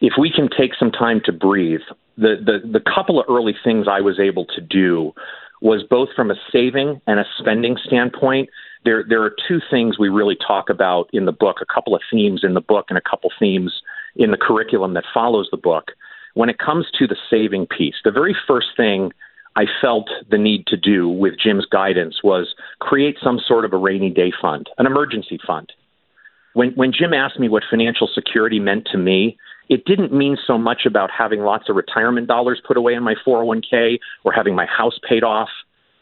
If 0.00 0.14
we 0.18 0.32
can 0.34 0.48
take 0.48 0.72
some 0.76 0.90
time 0.90 1.20
to 1.26 1.32
breathe, 1.32 1.82
the, 2.16 2.34
the, 2.44 2.68
the 2.68 2.80
couple 2.80 3.20
of 3.20 3.26
early 3.28 3.54
things 3.62 3.86
I 3.88 4.00
was 4.00 4.18
able 4.18 4.46
to 4.46 4.60
do 4.60 5.12
was 5.62 5.84
both 5.88 6.08
from 6.14 6.30
a 6.30 6.34
saving 6.52 7.00
and 7.06 7.20
a 7.20 7.24
spending 7.38 7.76
standpoint. 7.84 8.50
There, 8.84 9.04
there 9.08 9.22
are 9.22 9.34
two 9.48 9.60
things 9.70 9.98
we 9.98 10.08
really 10.08 10.36
talk 10.36 10.68
about 10.68 11.08
in 11.12 11.24
the 11.24 11.32
book, 11.32 11.58
a 11.62 11.72
couple 11.72 11.94
of 11.94 12.02
themes 12.10 12.42
in 12.42 12.54
the 12.54 12.60
book 12.60 12.86
and 12.88 12.98
a 12.98 13.02
couple 13.02 13.30
themes 13.38 13.72
in 14.16 14.32
the 14.32 14.36
curriculum 14.36 14.94
that 14.94 15.04
follows 15.14 15.48
the 15.52 15.56
book. 15.56 15.92
When 16.34 16.48
it 16.48 16.58
comes 16.58 16.86
to 16.98 17.06
the 17.06 17.16
saving 17.30 17.66
piece, 17.66 17.94
the 18.04 18.10
very 18.10 18.36
first 18.46 18.68
thing 18.76 19.12
I 19.54 19.66
felt 19.80 20.08
the 20.28 20.38
need 20.38 20.66
to 20.66 20.76
do 20.76 21.08
with 21.08 21.34
Jim's 21.38 21.66
guidance 21.66 22.22
was 22.24 22.54
create 22.80 23.16
some 23.22 23.38
sort 23.38 23.64
of 23.64 23.72
a 23.72 23.76
rainy 23.76 24.10
day 24.10 24.32
fund, 24.40 24.68
an 24.78 24.86
emergency 24.86 25.38
fund. 25.46 25.72
When, 26.54 26.72
when 26.72 26.92
Jim 26.92 27.14
asked 27.14 27.38
me 27.38 27.48
what 27.48 27.62
financial 27.68 28.08
security 28.14 28.60
meant 28.60 28.88
to 28.92 28.98
me, 28.98 29.38
it 29.68 29.84
didn't 29.84 30.12
mean 30.12 30.36
so 30.46 30.58
much 30.58 30.82
about 30.86 31.10
having 31.10 31.40
lots 31.40 31.68
of 31.68 31.76
retirement 31.76 32.28
dollars 32.28 32.60
put 32.66 32.76
away 32.76 32.94
in 32.94 33.02
my 33.02 33.14
401k 33.26 33.98
or 34.24 34.32
having 34.32 34.54
my 34.54 34.66
house 34.66 34.98
paid 35.08 35.24
off. 35.24 35.48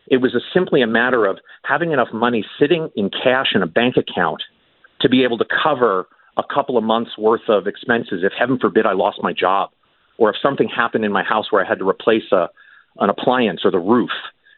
It 0.09 0.17
was 0.17 0.35
a, 0.35 0.41
simply 0.53 0.83
a 0.83 0.87
matter 0.87 1.27
of 1.27 1.39
having 1.63 1.93
enough 1.93 2.09
money 2.13 2.45
sitting 2.59 2.91
in 2.97 3.11
cash 3.11 3.49
in 3.55 3.63
a 3.63 3.67
bank 3.67 3.97
account 3.97 4.43
to 5.01 5.09
be 5.09 5.23
able 5.23 5.39
to 5.39 5.45
cover 5.63 6.09
a 6.37 6.43
couple 6.43 6.77
of 6.77 6.85
months 6.85 7.17
worth 7.17 7.49
of 7.49 7.67
expenses 7.67 8.23
if 8.23 8.33
heaven 8.37 8.59
forbid 8.59 8.87
I 8.87 8.93
lost 8.93 9.19
my 9.23 9.33
job 9.33 9.71
or 10.19 10.31
if 10.31 10.37
something 10.43 10.69
happened 10.69 11.05
in 11.05 11.13
my 11.13 11.23
house 11.23 11.47
where 11.51 11.65
I 11.65 11.69
had 11.69 11.79
to 11.79 11.89
replace 11.89 12.33
a 12.33 12.49
an 12.99 13.09
appliance 13.09 13.61
or 13.65 13.71
the 13.71 13.79
roof. 13.79 14.11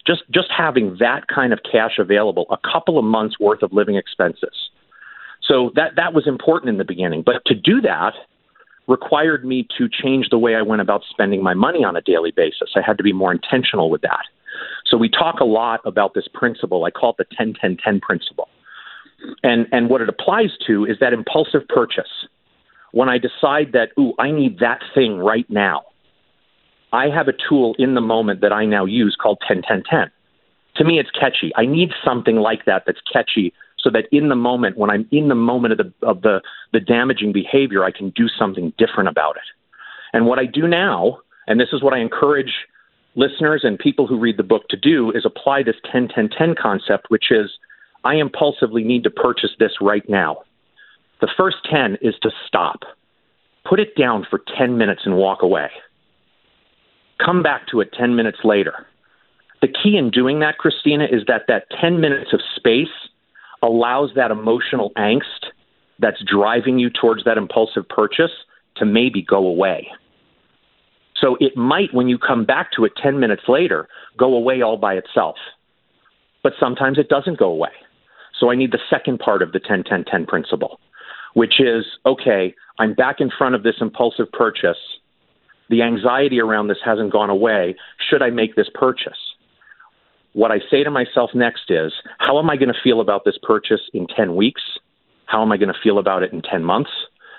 Just 0.06 0.22
just 0.32 0.48
having 0.56 0.96
that 0.98 1.28
kind 1.32 1.52
of 1.52 1.60
cash 1.70 1.98
available, 1.98 2.46
a 2.50 2.56
couple 2.56 2.98
of 2.98 3.04
months 3.04 3.38
worth 3.38 3.62
of 3.62 3.72
living 3.72 3.96
expenses. 3.96 4.70
So 5.44 5.72
that 5.74 5.96
that 5.96 6.14
was 6.14 6.26
important 6.26 6.70
in 6.70 6.78
the 6.78 6.84
beginning, 6.84 7.22
but 7.24 7.44
to 7.46 7.54
do 7.54 7.80
that 7.80 8.14
required 8.88 9.44
me 9.44 9.66
to 9.78 9.88
change 9.88 10.28
the 10.30 10.38
way 10.38 10.54
I 10.54 10.62
went 10.62 10.82
about 10.82 11.02
spending 11.08 11.42
my 11.42 11.54
money 11.54 11.84
on 11.84 11.96
a 11.96 12.00
daily 12.00 12.32
basis. 12.32 12.70
I 12.74 12.80
had 12.84 12.98
to 12.98 13.04
be 13.04 13.12
more 13.12 13.32
intentional 13.32 13.90
with 13.90 14.02
that. 14.02 14.24
So 14.86 14.96
we 14.96 15.08
talk 15.08 15.40
a 15.40 15.44
lot 15.44 15.80
about 15.84 16.14
this 16.14 16.26
principle. 16.32 16.84
I 16.84 16.90
call 16.90 17.14
it 17.18 17.28
the 17.30 17.36
10 17.36 17.54
10 17.60 17.78
10 17.82 18.00
principle. 18.00 18.48
And 19.42 19.66
and 19.72 19.88
what 19.88 20.00
it 20.00 20.08
applies 20.08 20.50
to 20.66 20.84
is 20.84 20.98
that 21.00 21.12
impulsive 21.12 21.66
purchase. 21.68 22.10
When 22.92 23.08
I 23.08 23.18
decide 23.18 23.72
that, 23.72 23.88
ooh, 23.98 24.12
I 24.18 24.30
need 24.30 24.58
that 24.58 24.80
thing 24.94 25.16
right 25.16 25.48
now, 25.48 25.82
I 26.92 27.08
have 27.08 27.28
a 27.28 27.32
tool 27.48 27.74
in 27.78 27.94
the 27.94 28.02
moment 28.02 28.42
that 28.42 28.52
I 28.52 28.66
now 28.66 28.84
use 28.84 29.16
called 29.20 29.38
10 29.46 29.62
10 29.62 29.82
10. 29.88 30.10
To 30.76 30.84
me, 30.84 30.98
it's 30.98 31.10
catchy. 31.10 31.52
I 31.56 31.66
need 31.66 31.90
something 32.04 32.36
like 32.36 32.64
that 32.66 32.84
that's 32.86 33.00
catchy 33.12 33.52
so 33.82 33.90
that 33.90 34.06
in 34.12 34.28
the 34.28 34.36
moment, 34.36 34.78
when 34.78 34.90
I'm 34.90 35.06
in 35.10 35.28
the 35.28 35.34
moment 35.34 35.72
of 35.72 35.78
the, 35.78 36.06
of 36.06 36.22
the, 36.22 36.40
the 36.72 36.80
damaging 36.80 37.32
behavior, 37.32 37.84
I 37.84 37.90
can 37.90 38.10
do 38.10 38.28
something 38.28 38.72
different 38.78 39.08
about 39.08 39.36
it. 39.36 39.42
And 40.12 40.26
what 40.26 40.38
I 40.38 40.46
do 40.46 40.68
now, 40.68 41.18
and 41.46 41.58
this 41.58 41.68
is 41.72 41.82
what 41.82 41.92
I 41.92 41.98
encourage 41.98 42.52
listeners 43.14 43.62
and 43.64 43.78
people 43.78 44.06
who 44.06 44.18
read 44.18 44.36
the 44.36 44.42
book 44.42 44.68
to 44.68 44.76
do, 44.76 45.10
is 45.10 45.24
apply 45.26 45.62
this 45.64 45.76
10 45.90 46.08
10 46.14 46.30
10 46.36 46.54
concept, 46.60 47.06
which 47.08 47.30
is 47.30 47.50
I 48.04 48.16
impulsively 48.16 48.84
need 48.84 49.04
to 49.04 49.10
purchase 49.10 49.50
this 49.58 49.72
right 49.80 50.08
now. 50.08 50.38
The 51.20 51.30
first 51.36 51.56
10 51.70 51.98
is 52.02 52.14
to 52.22 52.30
stop. 52.46 52.80
Put 53.68 53.80
it 53.80 53.96
down 53.96 54.26
for 54.28 54.42
10 54.58 54.76
minutes 54.76 55.02
and 55.04 55.16
walk 55.16 55.42
away. 55.42 55.70
Come 57.24 57.42
back 57.42 57.68
to 57.68 57.80
it 57.80 57.92
10 57.96 58.16
minutes 58.16 58.38
later. 58.42 58.86
The 59.60 59.68
key 59.68 59.96
in 59.96 60.10
doing 60.10 60.40
that, 60.40 60.58
Christina, 60.58 61.04
is 61.04 61.22
that 61.28 61.42
that 61.46 61.66
10 61.80 62.00
minutes 62.00 62.32
of 62.32 62.40
space 62.56 62.88
allows 63.62 64.10
that 64.16 64.30
emotional 64.30 64.92
angst 64.96 65.50
that's 65.98 66.22
driving 66.24 66.78
you 66.78 66.90
towards 66.90 67.24
that 67.24 67.38
impulsive 67.38 67.88
purchase 67.88 68.32
to 68.76 68.84
maybe 68.84 69.22
go 69.22 69.46
away. 69.46 69.88
So 71.20 71.36
it 71.38 71.56
might, 71.56 71.94
when 71.94 72.08
you 72.08 72.18
come 72.18 72.44
back 72.44 72.72
to 72.72 72.84
it 72.84 72.92
10 73.00 73.20
minutes 73.20 73.42
later, 73.46 73.88
go 74.18 74.34
away 74.34 74.60
all 74.60 74.76
by 74.76 74.94
itself. 74.94 75.36
But 76.42 76.54
sometimes 76.58 76.98
it 76.98 77.08
doesn't 77.08 77.38
go 77.38 77.50
away. 77.50 77.70
So 78.38 78.50
I 78.50 78.56
need 78.56 78.72
the 78.72 78.80
second 78.90 79.20
part 79.20 79.42
of 79.42 79.52
the 79.52 79.60
10 79.60 79.84
10 79.84 80.04
10 80.04 80.26
principle, 80.26 80.80
which 81.34 81.60
is 81.60 81.84
okay, 82.04 82.54
I'm 82.80 82.94
back 82.94 83.20
in 83.20 83.30
front 83.30 83.54
of 83.54 83.62
this 83.62 83.76
impulsive 83.80 84.32
purchase. 84.32 84.78
The 85.70 85.82
anxiety 85.82 86.40
around 86.40 86.66
this 86.66 86.78
hasn't 86.84 87.12
gone 87.12 87.30
away. 87.30 87.76
Should 88.10 88.22
I 88.22 88.30
make 88.30 88.56
this 88.56 88.68
purchase? 88.74 89.18
What 90.34 90.50
I 90.50 90.60
say 90.70 90.82
to 90.82 90.90
myself 90.90 91.30
next 91.34 91.70
is, 91.70 91.92
how 92.18 92.38
am 92.38 92.48
I 92.48 92.56
going 92.56 92.72
to 92.72 92.80
feel 92.82 93.00
about 93.00 93.24
this 93.24 93.36
purchase 93.42 93.82
in 93.92 94.06
10 94.06 94.34
weeks? 94.34 94.62
How 95.26 95.42
am 95.42 95.52
I 95.52 95.56
going 95.56 95.72
to 95.72 95.78
feel 95.82 95.98
about 95.98 96.22
it 96.22 96.32
in 96.32 96.42
10 96.42 96.64
months? 96.64 96.90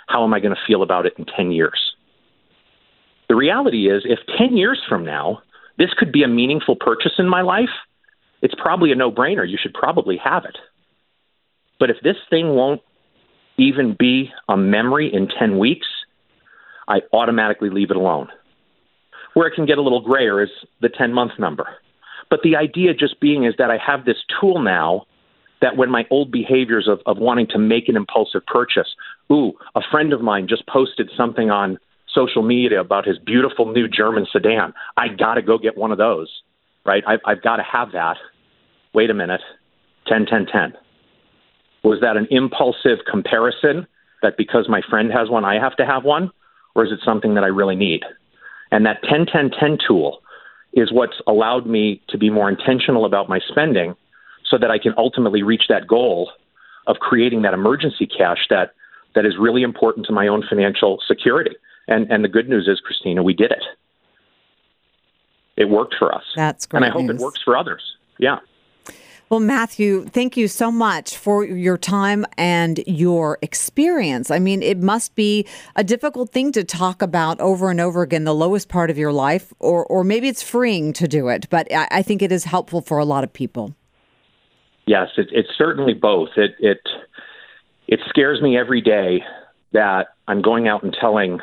How 0.08 0.24
am 0.24 0.34
I 0.34 0.40
going 0.40 0.54
to 0.54 0.62
feel 0.68 0.84
about 0.84 1.06
it 1.06 1.14
in 1.18 1.26
10 1.26 1.52
years? 1.52 1.96
The 3.30 3.36
reality 3.36 3.90
is, 3.90 4.04
if 4.06 4.20
10 4.38 4.58
years 4.58 4.80
from 4.88 5.04
now, 5.06 5.42
this 5.78 5.90
could 5.98 6.12
be 6.12 6.24
a 6.24 6.28
meaningful 6.28 6.76
purchase 6.76 7.14
in 7.18 7.28
my 7.28 7.42
life, 7.42 7.70
it's 8.42 8.54
probably 8.56 8.92
a 8.92 8.96
no 8.96 9.12
brainer. 9.12 9.50
You 9.50 9.58
should 9.60 9.74
probably 9.74 10.18
have 10.18 10.46
it. 10.46 10.58
But 11.80 11.90
if 11.90 11.98
this 12.04 12.18
thing 12.30 12.50
won't 12.50 12.82
even 13.58 13.96
be 13.98 14.32
a 14.50 14.58
memory 14.58 15.12
in 15.12 15.28
10 15.28 15.58
weeks, 15.58 15.88
I 16.88 17.00
automatically 17.12 17.70
leave 17.70 17.90
it 17.90 17.98
alone. 17.98 18.28
Where 19.34 19.48
it 19.48 19.56
can 19.56 19.66
get 19.66 19.78
a 19.78 19.82
little 19.82 20.02
grayer 20.02 20.44
is 20.44 20.50
the 20.82 20.90
10 20.90 21.14
month 21.14 21.32
number. 21.40 21.68
But 22.34 22.42
the 22.42 22.56
idea 22.56 22.96
just 22.96 23.20
being 23.20 23.44
is 23.44 23.54
that 23.60 23.70
I 23.70 23.78
have 23.78 24.06
this 24.06 24.18
tool 24.42 24.60
now 24.60 25.06
that 25.62 25.78
when 25.78 25.92
my 25.92 26.08
old 26.10 26.32
behaviors 26.32 26.88
of, 26.88 27.00
of 27.06 27.20
wanting 27.20 27.46
to 27.52 27.60
make 27.60 27.88
an 27.88 27.96
impulsive 27.96 28.44
purchase, 28.48 28.88
ooh, 29.32 29.52
a 29.76 29.82
friend 29.92 30.12
of 30.14 30.22
mine 30.22 30.48
just 30.50 30.66
posted 30.66 31.12
something 31.16 31.52
on 31.52 31.78
social 32.12 32.42
media 32.42 32.82
about 32.82 33.06
his 33.06 33.20
beautiful 33.20 33.72
new 33.72 33.88
German 33.88 34.26
sedan. 34.32 34.74
I 34.98 35.10
got 35.10 35.36
to 35.36 35.44
go 35.44 35.60
get 35.60 35.78
one 35.78 35.92
of 35.92 36.00
those, 36.00 36.28
right? 36.88 37.04
I've, 37.06 37.20
I've 37.24 37.44
got 37.44 37.58
to 37.58 37.64
have 37.72 37.92
that. 37.92 38.18
Wait 38.96 39.12
a 39.12 39.14
minute. 39.14 39.42
10, 40.08 40.26
10, 40.26 40.48
10. 40.52 40.74
Was 41.84 42.00
that 42.02 42.18
an 42.18 42.28
impulsive 42.32 43.06
comparison 43.08 43.86
that 44.24 44.38
because 44.38 44.68
my 44.68 44.82
friend 44.90 45.12
has 45.12 45.30
one, 45.30 45.46
I 45.46 45.60
have 45.60 45.76
to 45.76 45.86
have 45.86 46.04
one? 46.04 46.32
Or 46.74 46.84
is 46.84 46.92
it 46.92 47.02
something 47.06 47.36
that 47.36 47.44
I 47.44 47.50
really 47.50 47.76
need? 47.76 48.02
And 48.72 48.88
that 48.88 49.04
10 49.08 49.28
10 49.32 49.52
10 49.52 49.78
tool 49.88 50.23
is 50.74 50.92
what's 50.92 51.22
allowed 51.28 51.66
me 51.68 52.02
to 52.10 52.18
be 52.18 52.30
more 52.30 52.50
intentional 52.50 53.06
about 53.06 53.30
my 53.30 53.40
spending 53.48 53.96
so 54.50 54.58
that 54.58 54.72
I 54.72 54.80
can 54.80 54.94
ultimately 54.98 55.44
reach 55.44 55.64
that 55.70 55.88
goal 55.88 56.32
of 56.88 56.98
creating 56.98 57.44
that 57.44 57.54
emergency 57.54 58.06
cash 58.06 58.48
that, 58.50 58.74
that 59.16 59.26
is 59.26 59.36
really 59.40 59.64
important 59.64 60.06
to 60.08 60.12
my 60.12 60.28
own 60.28 60.44
financial 60.48 61.00
security. 61.08 61.56
And, 61.88 62.12
and 62.12 62.24
the 62.24 62.28
good 62.28 62.50
news 62.50 62.68
is, 62.68 62.80
Christina, 62.80 63.24
we 63.24 63.34
did 63.34 63.52
it. 63.52 63.64
It 65.56 65.70
worked 65.70 65.96
for 65.98 66.14
us. 66.14 66.24
That's 66.36 66.66
great. 66.66 66.80
And 66.80 66.86
I 66.86 66.90
hope 66.90 67.04
news. 67.04 67.22
it 67.22 67.24
works 67.24 67.42
for 67.44 67.56
others. 67.56 67.84
Yeah. 68.18 68.40
Well, 69.30 69.40
Matthew, 69.40 70.06
thank 70.06 70.38
you 70.38 70.48
so 70.48 70.72
much 70.72 71.18
for 71.18 71.44
your 71.44 71.78
time 71.78 72.26
and 72.38 72.84
your 72.86 73.40
experience. 73.42 74.30
I 74.30 74.38
mean, 74.38 74.62
it 74.62 74.78
must 74.78 75.16
be 75.16 75.48
a 75.76 75.84
difficult 75.84 76.30
thing 76.32 76.52
to 76.52 76.64
talk 76.64 77.02
about 77.02 77.40
over 77.40 77.72
and 77.72 77.80
over 77.80 78.04
again, 78.04 78.26
the 78.26 78.36
lowest 78.36 78.70
part 78.70 78.92
of 78.92 78.98
your 78.98 79.12
life, 79.12 79.52
or, 79.60 79.86
or 79.88 80.04
maybe 80.04 80.28
it's 80.28 80.44
freeing 80.44 80.94
to 80.94 81.08
do 81.08 81.30
it, 81.30 81.50
but 81.50 81.72
I, 81.74 81.88
I 81.90 82.02
think 82.04 82.22
it 82.22 82.32
is 82.32 82.44
helpful 82.44 82.82
for 82.82 83.00
a 83.00 83.06
lot 83.06 83.24
of 83.24 83.34
people. 83.34 83.74
Yes, 84.86 85.10
it, 85.18 85.30
it's 85.32 85.50
certainly 85.58 85.94
both. 85.94 86.30
It, 86.36 86.52
it, 86.60 86.82
it 87.88 88.02
scares 88.10 88.42
me 88.42 88.58
every 88.58 88.82
day 88.82 89.24
that 89.72 90.10
I'm 90.28 90.42
going 90.42 90.68
out 90.68 90.84
and 90.84 90.96
telling 91.00 91.40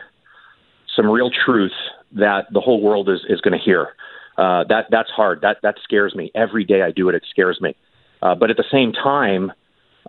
some 0.94 1.08
real 1.08 1.30
truth 1.30 1.72
that 2.12 2.46
the 2.52 2.60
whole 2.60 2.80
world 2.80 3.08
is, 3.08 3.20
is 3.28 3.40
going 3.40 3.58
to 3.58 3.64
hear. 3.64 3.88
Uh, 4.36 4.64
that 4.68 4.86
that's 4.90 5.10
hard. 5.10 5.40
That 5.42 5.58
that 5.62 5.76
scares 5.82 6.14
me 6.14 6.30
every 6.34 6.64
day. 6.64 6.82
I 6.82 6.90
do 6.90 7.08
it. 7.08 7.14
It 7.14 7.24
scares 7.30 7.60
me. 7.60 7.76
Uh, 8.22 8.34
but 8.34 8.50
at 8.50 8.56
the 8.56 8.64
same 8.70 8.92
time, 8.92 9.52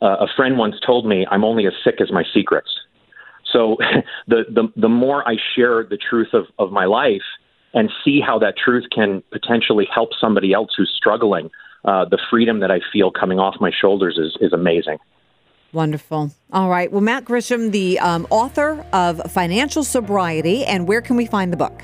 uh, 0.01 0.17
a 0.21 0.27
friend 0.35 0.57
once 0.57 0.75
told 0.85 1.05
me, 1.05 1.25
"I'm 1.29 1.43
only 1.43 1.67
as 1.67 1.73
sick 1.83 1.99
as 1.99 2.11
my 2.11 2.23
secrets." 2.33 2.69
So 3.51 3.77
the 4.27 4.45
the 4.49 4.71
the 4.75 4.89
more 4.89 5.27
I 5.27 5.35
share 5.55 5.83
the 5.83 5.97
truth 5.97 6.33
of 6.33 6.45
of 6.59 6.71
my 6.71 6.85
life 6.85 7.21
and 7.73 7.89
see 8.03 8.19
how 8.19 8.37
that 8.39 8.55
truth 8.57 8.85
can 8.93 9.23
potentially 9.31 9.87
help 9.93 10.09
somebody 10.19 10.53
else 10.53 10.71
who's 10.75 10.93
struggling, 10.95 11.49
uh, 11.85 12.05
the 12.05 12.19
freedom 12.29 12.59
that 12.59 12.69
I 12.69 12.81
feel 12.91 13.11
coming 13.11 13.39
off 13.39 13.55
my 13.59 13.71
shoulders 13.71 14.17
is 14.17 14.37
is 14.41 14.53
amazing. 14.53 14.97
Wonderful. 15.73 16.31
All 16.51 16.69
right. 16.69 16.91
Well, 16.91 17.01
Matt 17.01 17.23
Grishman, 17.23 17.71
the 17.71 17.97
um, 17.99 18.27
author 18.29 18.85
of 18.91 19.31
Financial 19.31 19.85
Sobriety, 19.85 20.65
and 20.65 20.85
where 20.85 21.01
can 21.01 21.15
we 21.15 21.25
find 21.25 21.53
the 21.53 21.57
book? 21.57 21.83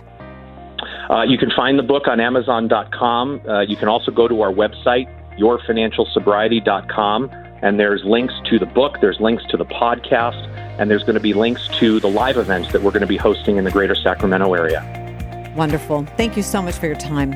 Uh, 1.10 1.24
you 1.24 1.38
can 1.38 1.52
find 1.52 1.80
the 1.80 1.84
book 1.84 2.08
on 2.08 2.20
Amazon.com. 2.20 3.42
Uh, 3.48 3.62
you 3.62 3.76
can 3.78 3.88
also 3.88 4.12
go 4.12 4.28
to 4.28 4.42
our 4.42 4.52
website, 4.52 5.08
yourfinancialsobriety.com, 5.40 7.30
and 7.62 7.80
there's 7.80 8.04
links 8.04 8.34
to 8.50 8.60
the 8.60 8.66
book, 8.66 8.98
there's 9.02 9.20
links 9.20 9.44
to 9.50 9.58
the 9.58 9.66
podcast, 9.66 10.48
and 10.80 10.92
there's 10.92 11.04
going 11.04 11.16
to 11.16 11.22
be 11.22 11.34
links 11.34 11.68
to 11.80 12.00
the 12.00 12.10
live 12.10 12.38
events 12.38 12.72
that 12.72 12.82
we're 12.82 12.92
going 12.92 13.02
to 13.02 13.08
be 13.08 13.18
hosting 13.18 13.58
in 13.58 13.64
the 13.64 13.72
greater 13.72 13.96
Sacramento 13.96 14.54
area. 14.54 14.84
Wonderful. 15.56 16.06
Thank 16.18 16.38
you 16.38 16.44
so 16.44 16.62
much 16.62 16.76
for 16.76 16.86
your 16.86 16.96
time. 16.96 17.32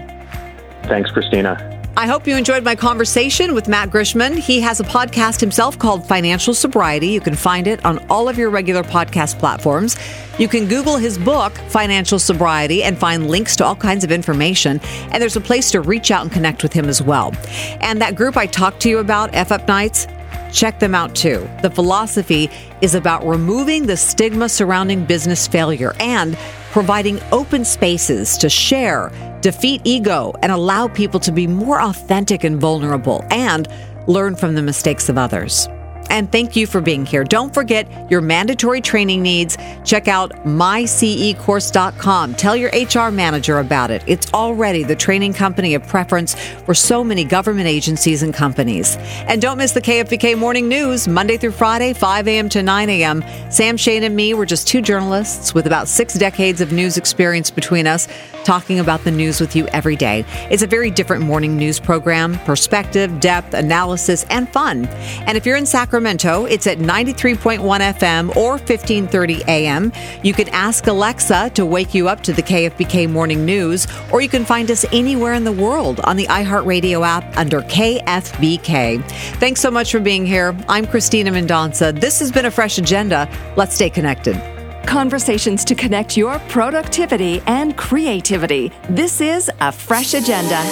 Thanks, 0.84 1.10
Christina. 1.12 1.81
I 1.97 2.08
hope 2.08 2.25
you 2.25 2.38
enjoyed 2.38 2.63
my 2.63 2.73
conversation 2.73 3.54
with 3.54 3.67
Matt 3.67 3.89
Grishman. 3.89 4.38
He 4.38 4.62
has 4.62 4.80
a 4.80 4.84
podcast 4.84 5.41
himself 5.41 5.77
called 5.77 6.08
Financial 6.08 6.54
Sobriety. 6.54 7.10
You 7.10 7.19
can 7.19 7.36
find 7.36 7.67
it 7.67 7.84
on 7.84 7.99
all 8.10 8.30
of 8.30 8.38
your 8.38 8.49
regular 8.49 8.82
podcast 8.82 9.38
platforms. 9.39 9.97
You 10.39 10.47
can 10.47 10.67
Google 10.67 10.95
his 10.95 11.17
book, 11.17 11.54
Financial 11.67 12.17
Sobriety, 12.17 12.82
and 12.82 12.97
find 12.97 13.30
links 13.30 13.58
to 13.58 13.65
all 13.65 13.75
kinds 13.75 14.06
of 14.06 14.12
information. 14.12 14.80
And 15.12 15.21
there's 15.21 15.36
a 15.36 15.41
place 15.41 15.69
to 15.71 15.82
reach 15.82 16.12
out 16.12 16.23
and 16.23 16.32
connect 16.32 16.63
with 16.63 16.71
him 16.71 16.88
as 16.88 17.01
well. 17.01 17.36
And 17.82 18.01
that 18.01 18.15
group 18.15 18.38
I 18.38 18.45
talked 18.45 18.80
to 18.84 18.89
you 18.89 18.99
about, 18.99 19.36
F 19.36 19.51
Up 19.51 19.67
Nights, 19.67 20.08
check 20.54 20.80
them 20.80 20.95
out 20.95 21.13
too. 21.13 21.47
The 21.62 21.69
philosophy 21.69 22.49
is 22.80 22.95
about 22.95 23.27
removing 23.27 23.86
the 23.86 23.97
stigma 23.97 24.47
surrounding 24.47 25.06
business 25.06 25.45
failure 25.45 25.93
and 25.99 26.38
providing 26.71 27.19
open 27.34 27.65
spaces 27.65 28.38
to 28.38 28.49
share, 28.49 29.12
defeat 29.41 29.82
ego, 29.84 30.34
and 30.41 30.51
allow 30.51 30.88
people 30.88 31.19
to 31.21 31.32
be 31.32 31.47
more 31.47 31.82
authentic 31.82 32.43
and 32.43 32.60
vulnerable 32.60 33.23
and 33.32 33.67
learn 34.08 34.36
from 34.36 34.56
the 34.56 34.62
mistakes 34.62 35.10
of 35.10 35.17
others. 35.17 35.67
And 36.12 36.30
thank 36.30 36.58
you 36.58 36.67
for 36.67 36.82
being 36.82 37.06
here. 37.06 37.24
Don't 37.24 37.54
forget 37.54 37.88
your 38.12 38.19
mandatory 38.19 38.82
training 38.82 39.21
needs. 39.21 39.58
Check 39.86 40.10
out 40.10 40.32
mycecourse.com. 40.45 42.36
Tell 42.36 42.56
your 42.56 42.69
HR 42.71 43.12
manager 43.12 43.60
about 43.60 43.91
it. 43.91 44.04
It's 44.08 44.32
already 44.34 44.84
the 44.84 44.95
training 44.95 45.34
company 45.34 45.74
of 45.74 45.88
preference 45.88 46.36
for 46.65 46.74
so 46.74 47.02
many 47.02 47.24
government 47.24 47.67
agencies 47.67 48.24
and 48.24 48.34
companies. 48.34 48.97
And 49.26 49.41
don't 49.41 49.58
miss 49.58 49.71
the 49.71 49.80
KFBK 49.80 50.38
Morning 50.38 50.67
News, 50.67 51.08
Monday 51.08 51.38
through 51.38 51.54
Friday, 51.54 51.93
5 51.93 52.28
a.m. 52.28 52.50
to 52.50 52.62
9 52.62 52.89
a.m. 52.89 53.24
Sam 53.50 53.78
Shane 53.78 54.04
and 54.04 54.13
me, 54.13 54.34
we're 54.34 54.45
just 54.45 54.67
two 54.67 54.82
journalists 54.82 55.54
with 55.54 55.65
about 55.65 55.88
six 55.88 56.15
decades 56.15 56.60
of 56.60 56.74
news 56.74 56.97
experience 56.97 57.50
between 57.50 57.88
us, 57.88 58.10
talking 58.43 58.80
about 58.80 59.06
the 59.06 59.12
news 59.12 59.39
with 59.39 59.56
you 59.56 59.65
every 59.67 59.95
day. 59.95 60.26
It's 60.50 60.62
a 60.62 60.67
very 60.67 60.91
different 60.91 61.24
morning 61.24 61.56
news 61.56 61.80
program, 61.80 62.38
perspective, 62.39 63.21
depth, 63.21 63.54
analysis, 63.54 64.26
and 64.30 64.50
fun. 64.50 64.88
And 65.26 65.38
if 65.38 65.45
you're 65.45 65.56
in 65.56 65.65
Sacramento, 66.02 66.46
it's 66.46 66.66
at 66.66 66.80
93.1 66.80 67.60
FM 67.60 68.36
or 68.36 68.54
1530 68.54 69.44
AM. 69.48 69.94
You 70.24 70.34
can 70.34 70.50
ask 70.50 70.88
Alexa 70.88 71.52
to 71.52 71.64
wake 71.64 71.94
you 71.94 72.08
up 72.08 72.22
to 72.24 72.34
the 72.34 72.42
KFBK 72.42 73.08
Morning 73.08 73.46
News, 73.46 73.86
or 74.12 74.20
you 74.20 74.28
can 74.28 74.44
find 74.44 74.72
us 74.72 74.84
anywhere 74.92 75.34
in 75.34 75.44
the 75.44 75.52
world 75.52 76.00
on 76.06 76.18
the 76.18 76.26
iHeartRadio 76.26 77.06
app 77.06 77.38
under 77.38 77.62
KFBK. 77.62 79.04
Thanks 79.38 79.62
so 79.62 79.70
much 79.70 79.92
for 79.92 80.00
being 80.00 80.26
here. 80.26 80.58
I'm 80.68 80.88
Christina 80.88 81.30
Mendonsa. 81.30 81.94
This 82.02 82.18
has 82.18 82.32
been 82.32 82.46
a 82.46 82.52
fresh 82.52 82.80
agenda. 82.80 83.30
Let's 83.56 83.76
stay 83.76 83.92
connected. 83.92 84.42
Conversations 84.88 85.64
to 85.66 85.76
connect 85.76 86.18
your 86.18 86.40
productivity 86.50 87.44
and 87.46 87.78
creativity. 87.78 88.72
This 88.90 89.22
is 89.22 89.52
a 89.60 89.72
fresh 89.72 90.16
agenda. 90.16 90.64